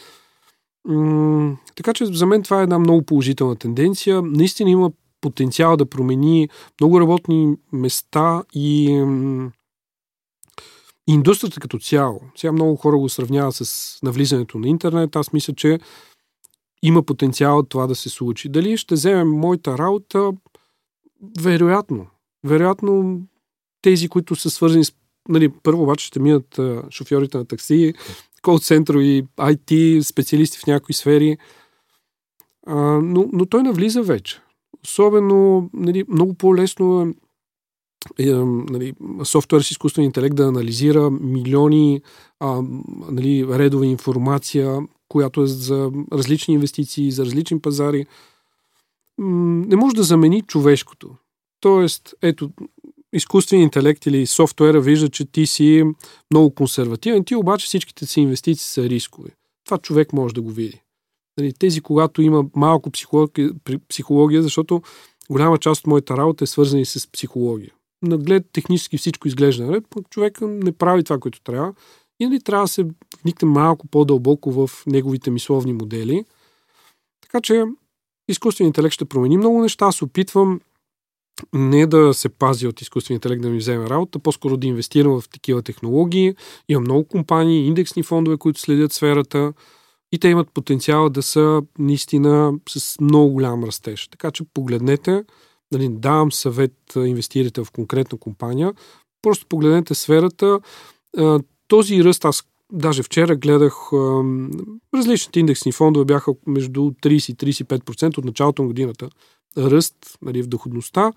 М- 0.89 1.57
така 1.77 1.93
че 1.93 2.07
за 2.07 2.27
мен 2.27 2.43
това 2.43 2.61
е 2.61 2.63
една 2.63 2.79
много 2.79 3.03
положителна 3.03 3.57
тенденция. 3.57 4.23
Наистина 4.23 4.71
има 4.71 4.91
потенциал 5.27 5.77
да 5.77 5.87
промени 5.87 6.49
много 6.81 7.01
работни 7.01 7.57
места 7.73 8.43
и 8.55 8.91
индустрията 11.07 11.61
като 11.61 11.79
цяло. 11.79 12.21
Сега 12.37 12.53
много 12.53 12.77
хора 12.77 12.99
го 12.99 13.09
сравняват 13.09 13.55
с 13.55 13.99
навлизането 14.03 14.59
на 14.59 14.69
интернет. 14.69 15.17
Аз 15.17 15.33
мисля, 15.33 15.55
че 15.55 15.79
има 16.83 17.03
потенциал 17.03 17.63
това 17.63 17.87
да 17.87 17.95
се 17.95 18.09
случи. 18.09 18.49
Дали 18.49 18.77
ще 18.77 18.95
вземем 18.95 19.29
моята 19.29 19.79
работа? 19.79 20.33
Вероятно. 21.41 22.07
Вероятно 22.45 23.21
тези, 23.83 24.09
които 24.09 24.37
са 24.37 24.51
свързани 24.51 24.85
с... 24.85 24.93
Нали, 25.29 25.49
първо 25.63 25.83
обаче 25.83 26.07
ще 26.07 26.21
минат 26.21 26.61
шофьорите 26.91 27.39
на 27.39 27.45
такси, 27.45 27.95
кол 28.43 28.59
и 28.59 29.25
IT, 29.37 30.01
специалисти 30.01 30.59
в 30.59 30.67
някои 30.67 30.95
сфери. 30.95 31.37
А, 32.67 32.75
но, 33.03 33.29
но 33.33 33.47
той 33.47 33.63
навлиза 33.63 34.03
вече. 34.03 34.41
Особено, 34.85 35.71
нали, 35.75 36.05
много 36.09 36.35
по-лесно 36.35 37.15
е, 38.19 38.35
нали, 38.71 38.95
софтуер 39.25 39.61
с 39.61 39.71
изкуствен 39.71 40.05
интелект 40.05 40.37
да 40.37 40.45
анализира 40.45 41.11
милиони 41.11 42.03
а, 42.41 42.63
нали, 43.11 43.47
редова 43.49 43.87
информация, 43.87 44.79
която 45.09 45.43
е 45.43 45.47
за 45.47 45.91
различни 46.13 46.55
инвестиции, 46.55 47.11
за 47.11 47.25
различни 47.25 47.61
пазари. 47.61 48.07
Не 49.19 49.77
може 49.77 49.97
да 49.97 50.03
замени 50.03 50.43
човешкото. 50.43 51.11
Тоест, 51.61 52.15
ето, 52.23 52.51
изкуствен 53.13 53.61
интелект 53.61 54.07
или 54.07 54.27
софтуера 54.27 54.81
вижда, 54.81 55.09
че 55.09 55.25
ти 55.25 55.47
си 55.47 55.85
много 56.31 56.55
консервативен, 56.55 57.25
ти 57.25 57.37
обаче 57.37 57.67
всичките 57.67 58.07
си 58.07 58.21
инвестиции 58.21 58.65
са 58.65 58.83
рискови. 58.83 59.31
Това 59.65 59.79
човек 59.79 60.13
може 60.13 60.35
да 60.35 60.43
го 60.43 60.51
види. 60.51 60.81
Нали, 61.39 61.53
тези, 61.53 61.81
когато 61.81 62.23
има 62.23 62.45
малко 62.57 62.91
психология, 62.91 63.51
психология, 63.89 64.43
защото 64.43 64.83
голяма 65.31 65.59
част 65.59 65.81
от 65.81 65.87
моята 65.87 66.17
работа 66.17 66.45
е 66.45 66.47
свързана 66.47 66.81
и 66.81 66.85
с 66.85 67.13
психология. 67.13 67.73
Наглед 68.03 68.47
технически 68.53 68.99
всичко 68.99 69.29
изглежда 69.29 69.67
наред, 69.67 69.85
човек 70.11 70.39
не 70.41 70.73
прави 70.73 71.05
това, 71.05 71.19
което 71.19 71.41
трябва. 71.41 71.75
И 72.21 72.27
нали, 72.27 72.41
трябва 72.41 72.65
да 72.65 72.69
се 72.69 72.87
вникне 73.23 73.49
малко 73.49 73.87
по-дълбоко 73.87 74.53
в 74.53 74.71
неговите 74.87 75.31
мисловни 75.31 75.73
модели. 75.73 76.25
Така 77.21 77.41
че 77.41 77.65
изкуственият 78.29 78.77
интелект 78.77 78.95
ще 78.95 79.05
промени 79.05 79.37
много 79.37 79.63
неща. 79.63 79.87
Аз 79.87 80.03
опитвам 80.03 80.61
не 81.53 81.87
да 81.87 82.15
се 82.15 82.29
пази 82.29 82.67
от 82.67 82.81
изкуствения 82.81 83.17
интелект 83.17 83.43
да 83.43 83.51
ми 83.51 83.59
вземе 83.59 83.91
работа, 83.91 84.19
по-скоро 84.19 84.57
да 84.57 84.67
инвестирам 84.67 85.21
в 85.21 85.29
такива 85.29 85.63
технологии. 85.63 86.35
Има 86.69 86.81
много 86.81 87.05
компании, 87.05 87.67
индексни 87.67 88.03
фондове, 88.03 88.37
които 88.37 88.61
следят 88.61 88.93
сферата 88.93 89.53
и 90.13 90.19
те 90.19 90.29
имат 90.29 90.51
потенциал 90.51 91.11
да 91.11 91.23
са 91.23 91.63
наистина 91.79 92.53
с 92.69 93.01
много 93.01 93.33
голям 93.33 93.65
растеж. 93.65 94.09
Така 94.09 94.31
че 94.31 94.45
погледнете, 94.55 95.25
нали, 95.73 95.89
давам 95.89 96.33
съвет, 96.33 96.75
инвестирате 96.97 97.65
в 97.65 97.71
конкретна 97.71 98.19
компания, 98.19 98.75
просто 99.23 99.47
погледнете 99.47 99.95
сферата. 99.95 100.61
Този 101.69 102.05
ръст, 102.05 102.25
аз 102.25 102.45
даже 102.73 103.03
вчера 103.03 103.37
гледах 103.37 103.75
различните 104.95 105.41
индексни 105.41 105.73
фондове 105.73 106.05
бяха 106.05 106.33
между 106.47 106.81
30 106.81 107.47
и 107.47 107.55
35% 107.55 108.19
от 108.19 108.25
началото 108.25 108.63
на 108.63 108.69
годината. 108.69 109.11
Ръст 109.59 110.19
нали, 110.23 110.43
в 110.43 110.47
доходността. 110.47 111.13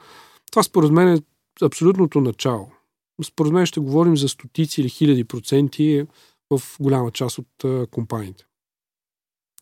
Това 0.52 0.64
според 0.64 0.92
мен 0.92 1.08
е 1.08 1.22
абсолютното 1.62 2.22
начало. 2.22 2.72
Според 3.24 3.52
мен 3.54 3.66
ще 3.66 3.80
говорим 3.80 4.18
за 4.18 4.30
стотици 4.30 4.82
или 4.82 4.90
хиляди 4.90 5.24
проценти 5.24 6.06
в 6.50 6.62
голяма 6.80 7.12
част 7.12 7.38
от 7.38 7.90
компаниите. 7.92 8.46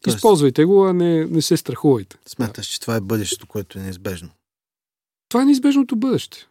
Тоест, 0.01 0.15
Използвайте 0.15 0.65
го, 0.65 0.85
а 0.85 0.93
не, 0.93 1.25
не 1.25 1.41
се 1.41 1.57
страхувайте. 1.57 2.17
Смяташ, 2.27 2.67
че 2.67 2.79
това 2.79 2.95
е 2.95 3.01
бъдещето, 3.01 3.47
което 3.47 3.79
е 3.79 3.81
неизбежно? 3.81 4.29
Това 5.29 5.41
е 5.41 5.45
неизбежното 5.45 5.95
бъдеще. 5.95 6.47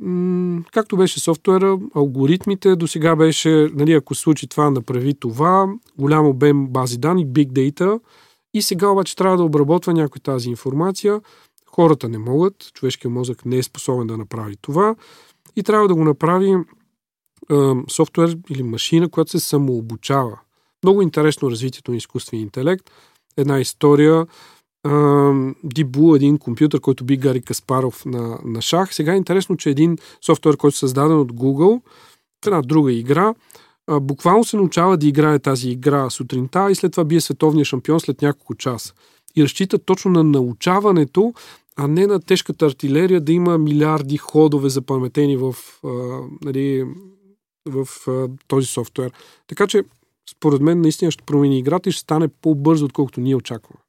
М- 0.00 0.62
както 0.72 0.96
беше 0.96 1.20
софтуера, 1.20 1.78
алгоритмите, 1.94 2.76
до 2.76 2.86
сега 2.86 3.16
беше, 3.16 3.68
нали, 3.74 3.92
ако 3.92 4.14
се 4.14 4.20
случи 4.20 4.46
това, 4.46 4.70
направи 4.70 5.14
това, 5.14 5.66
голям 5.98 6.26
обем 6.26 6.66
бази 6.66 6.98
данни, 6.98 7.26
big 7.26 7.48
data, 7.48 8.00
и 8.54 8.62
сега 8.62 8.88
обаче 8.88 9.16
трябва 9.16 9.36
да 9.36 9.42
обработва 9.42 9.92
някой 9.92 10.20
тази 10.20 10.48
информация. 10.48 11.20
Хората 11.66 12.08
не 12.08 12.18
могат, 12.18 12.72
човешкият 12.72 13.14
мозък 13.14 13.44
не 13.44 13.58
е 13.58 13.62
способен 13.62 14.06
да 14.06 14.16
направи 14.16 14.56
това 14.56 14.94
и 15.56 15.62
трябва 15.62 15.88
да 15.88 15.94
го 15.94 16.04
направи 16.04 16.50
е, 16.50 16.64
софтуер 17.90 18.38
или 18.50 18.62
машина, 18.62 19.08
която 19.08 19.30
се 19.30 19.40
самообучава. 19.40 20.38
Много 20.84 21.02
интересно 21.02 21.50
развитието 21.50 21.90
на 21.90 21.96
изкуствения 21.96 22.42
интелект. 22.42 22.90
Една 23.36 23.60
история. 23.60 24.26
Blue, 24.86 26.16
един 26.16 26.38
компютър, 26.38 26.80
който 26.80 27.04
би 27.04 27.16
Гари 27.16 27.42
Каспаров 27.42 28.04
на, 28.04 28.38
на 28.44 28.62
шах. 28.62 28.94
Сега 28.94 29.12
е 29.12 29.16
интересно, 29.16 29.56
че 29.56 29.70
един 29.70 29.98
софтуер, 30.26 30.56
който 30.56 30.74
е 30.74 30.78
създаден 30.78 31.18
от 31.18 31.32
Google, 31.32 31.80
в 32.44 32.46
една 32.46 32.62
друга 32.62 32.92
игра, 32.92 33.34
буквално 34.00 34.44
се 34.44 34.56
научава 34.56 34.96
да 34.96 35.06
играе 35.06 35.38
тази 35.38 35.70
игра 35.70 36.10
сутринта 36.10 36.70
и 36.70 36.74
след 36.74 36.92
това 36.92 37.04
бие 37.04 37.20
световния 37.20 37.64
шампион 37.64 38.00
след 38.00 38.22
няколко 38.22 38.54
часа. 38.54 38.94
И 39.36 39.42
разчита 39.44 39.78
точно 39.78 40.10
на 40.10 40.24
научаването, 40.24 41.34
а 41.76 41.88
не 41.88 42.06
на 42.06 42.20
тежката 42.20 42.66
артилерия 42.66 43.20
да 43.20 43.32
има 43.32 43.58
милиарди 43.58 44.16
ходове 44.16 44.68
запаметени 44.68 45.36
в, 45.36 45.54
а, 45.84 45.88
нали, 46.44 46.84
в 47.66 47.88
а, 48.08 48.28
този 48.48 48.66
софтуер. 48.66 49.12
Така 49.46 49.66
че 49.66 49.82
според 50.30 50.60
мен 50.60 50.80
наистина 50.80 51.10
ще 51.10 51.24
промени 51.24 51.58
играта 51.58 51.88
и 51.88 51.92
ще 51.92 52.00
стане 52.00 52.28
по-бързо, 52.28 52.84
отколкото 52.84 53.20
ние 53.20 53.36
очакваме. 53.36 53.80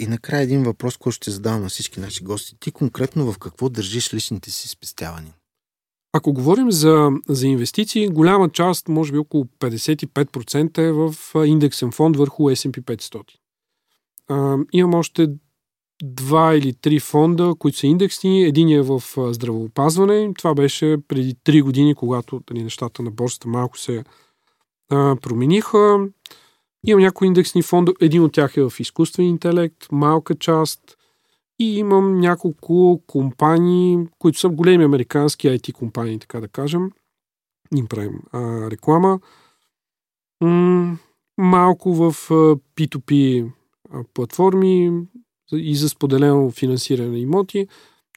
и 0.00 0.06
накрая 0.06 0.42
един 0.42 0.62
въпрос, 0.62 0.96
който 0.96 1.16
ще 1.16 1.30
задавам 1.30 1.62
на 1.62 1.68
всички 1.68 2.00
наши 2.00 2.24
гости. 2.24 2.56
Ти 2.60 2.70
конкретно 2.70 3.32
в 3.32 3.38
какво 3.38 3.68
държиш 3.68 4.14
личните 4.14 4.50
си 4.50 4.68
спестявания? 4.68 5.34
Ако 6.12 6.32
говорим 6.32 6.72
за, 6.72 7.10
за 7.28 7.46
инвестиции, 7.46 8.08
голяма 8.08 8.48
част, 8.48 8.88
може 8.88 9.12
би 9.12 9.18
около 9.18 9.44
55% 9.44 10.78
е 10.78 10.92
в 10.92 11.14
индексен 11.46 11.92
фонд 11.92 12.16
върху 12.16 12.42
S&P 12.42 12.80
500. 12.80 13.22
А, 14.28 14.56
имам 14.72 14.94
още 14.94 15.28
два 16.02 16.54
или 16.54 16.74
три 16.74 17.00
фонда, 17.00 17.54
които 17.58 17.78
са 17.78 17.86
индексни. 17.86 18.44
Един 18.44 18.68
е 18.68 18.82
в 18.82 19.02
здравеопазване. 19.16 20.32
Това 20.38 20.54
беше 20.54 20.96
преди 21.08 21.34
три 21.44 21.62
години, 21.62 21.94
когато 21.94 22.40
дали, 22.46 22.62
нещата 22.62 23.02
на 23.02 23.10
борсата 23.10 23.48
малко 23.48 23.78
се 23.78 24.04
а, 24.90 25.16
промениха. 25.16 26.08
Имам 26.86 27.02
някои 27.02 27.26
индексни 27.26 27.62
фонда. 27.62 27.92
Един 28.00 28.22
от 28.22 28.32
тях 28.32 28.56
е 28.56 28.68
в 28.68 28.72
изкуствен 28.80 29.26
интелект, 29.26 29.86
малка 29.92 30.34
част. 30.34 30.80
И 31.60 31.78
имам 31.78 32.20
няколко 32.20 33.02
компании, 33.06 33.98
които 34.18 34.38
са 34.38 34.48
големи 34.48 34.84
американски 34.84 35.48
IT 35.48 35.72
компании, 35.72 36.18
така 36.18 36.40
да 36.40 36.48
кажем. 36.48 36.90
Им 37.76 37.86
правим 37.86 38.20
а, 38.32 38.70
реклама. 38.70 39.20
М- 40.40 40.98
малко 41.38 41.94
в 41.94 42.30
а, 42.30 42.34
P2P 42.76 43.44
а, 43.92 44.04
платформи 44.14 44.92
и 45.52 45.76
за 45.76 45.88
споделено 45.88 46.50
финансиране 46.50 47.08
на 47.08 47.18
имоти. 47.18 47.68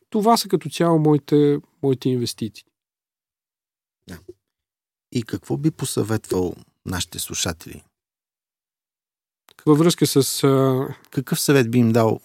Това 0.09 0.37
са 0.37 0.49
като 0.49 0.69
цяло 0.69 0.99
моите, 0.99 1.59
моите 1.83 2.09
инвестиции. 2.09 2.65
Да. 4.07 4.19
И 5.11 5.23
какво 5.23 5.57
би 5.57 5.71
посъветвал 5.71 6.55
нашите 6.85 7.19
слушатели? 7.19 7.83
Във 9.65 9.77
връзка 9.77 10.07
с... 10.07 10.43
А... 10.43 10.87
Какъв 11.11 11.39
съвет 11.39 11.71
би 11.71 11.77
им 11.77 11.91
дал 11.91 12.19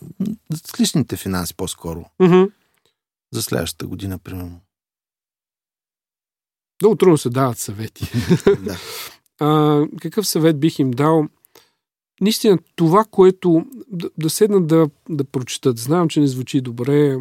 с 0.66 0.80
личните 0.80 1.16
финанси 1.16 1.54
по-скоро? 1.54 2.04
Mm-hmm. 2.20 2.52
За 3.32 3.42
следващата 3.42 3.86
година, 3.86 4.18
примерно. 4.18 4.60
Много 6.82 6.96
трудно 6.96 7.18
се 7.18 7.30
дават 7.30 7.58
съвети. 7.58 8.12
да. 8.60 8.78
а, 9.40 9.82
какъв 10.00 10.26
съвет 10.26 10.60
бих 10.60 10.78
им 10.78 10.90
дал? 10.90 11.28
Наистина, 12.20 12.58
това, 12.76 13.04
което 13.10 13.64
да, 13.88 14.10
да 14.18 14.30
седнат 14.30 14.66
да, 14.66 14.88
да 15.08 15.24
прочитат, 15.24 15.78
знам, 15.78 16.08
че 16.08 16.20
не 16.20 16.26
звучи 16.26 16.60
добре, 16.60 17.18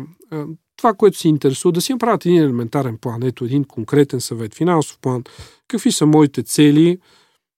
това, 0.77 0.93
което 0.93 1.17
се 1.17 1.27
интересува, 1.27 1.71
да 1.71 1.81
си 1.81 1.93
направят 1.93 2.25
един 2.25 2.43
елементарен 2.43 2.97
план, 2.97 3.23
ето 3.23 3.45
един 3.45 3.63
конкретен 3.63 4.21
съвет, 4.21 4.55
финансов 4.55 4.99
план, 4.99 5.23
какви 5.67 5.91
са 5.91 6.05
моите 6.05 6.43
цели, 6.43 6.99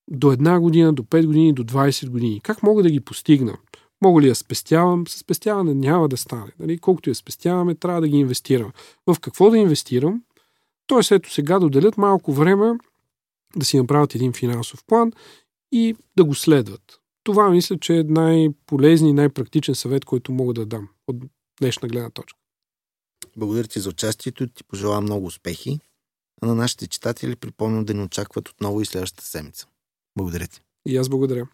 до 0.10 0.32
една 0.32 0.60
година, 0.60 0.94
до 0.94 1.04
5 1.04 1.26
години, 1.26 1.54
до 1.54 1.64
20 1.64 2.10
години. 2.10 2.42
Как 2.44 2.64
мога 2.64 2.84
да 2.84 2.90
ги 2.90 3.00
постигна? 3.00 3.58
Мога 4.02 4.22
ли 4.22 4.28
да 4.28 4.36
спестявам? 4.36 5.08
С 5.08 5.18
спестяване 5.18 5.74
няма 5.74 6.10
да 6.10 6.18
стане. 6.18 6.52
Нали? 6.60 6.78
Колкото 6.78 7.10
я 7.10 7.16
спестяваме, 7.16 7.76
трябва 7.76 8.02
да 8.02 8.08
ги 8.08 8.18
инвестирам. 8.18 8.72
В 9.08 9.20
какво 9.22 9.50
да 9.50 9.58
инвестирам? 9.58 10.24
Тоест, 10.88 11.12
ето 11.12 11.34
сега 11.34 11.60
да 11.60 11.66
отделят 11.66 11.98
малко 11.98 12.34
време 12.34 12.74
да 13.56 13.66
си 13.66 13.78
направят 13.78 14.16
един 14.16 14.34
финансов 14.34 14.84
план 14.88 15.12
и 15.72 15.96
да 16.18 16.24
го 16.24 16.36
следват. 16.36 16.97
Това 17.28 17.50
мисля, 17.50 17.78
че 17.80 17.98
е 17.98 18.04
най-полезният 18.04 19.12
и 19.12 19.14
най-практичен 19.14 19.76
съвет, 19.76 20.06
който 20.06 20.32
мога 20.32 20.54
да 20.54 20.66
дам 20.66 20.90
от 21.08 21.16
днешна 21.62 21.88
гледна 21.88 22.10
точка. 22.10 22.40
Благодаря 23.38 23.68
ти 23.68 23.80
за 23.80 23.90
участието 23.90 24.44
и 24.44 24.50
ти 24.50 24.64
пожелавам 24.64 25.04
много 25.04 25.26
успехи. 25.26 25.80
А 26.42 26.48
на 26.48 26.56
нашите 26.56 26.88
читатели 26.88 27.36
припомням 27.36 27.86
да 27.86 27.94
ни 27.94 28.04
очакват 28.04 28.50
отново 28.50 28.82
и 28.82 28.86
следващата 28.86 29.26
седмица. 29.26 29.68
Благодаря 30.18 30.48
ти. 30.48 30.62
И 30.88 30.98
аз 30.98 31.10
благодаря. 31.10 31.48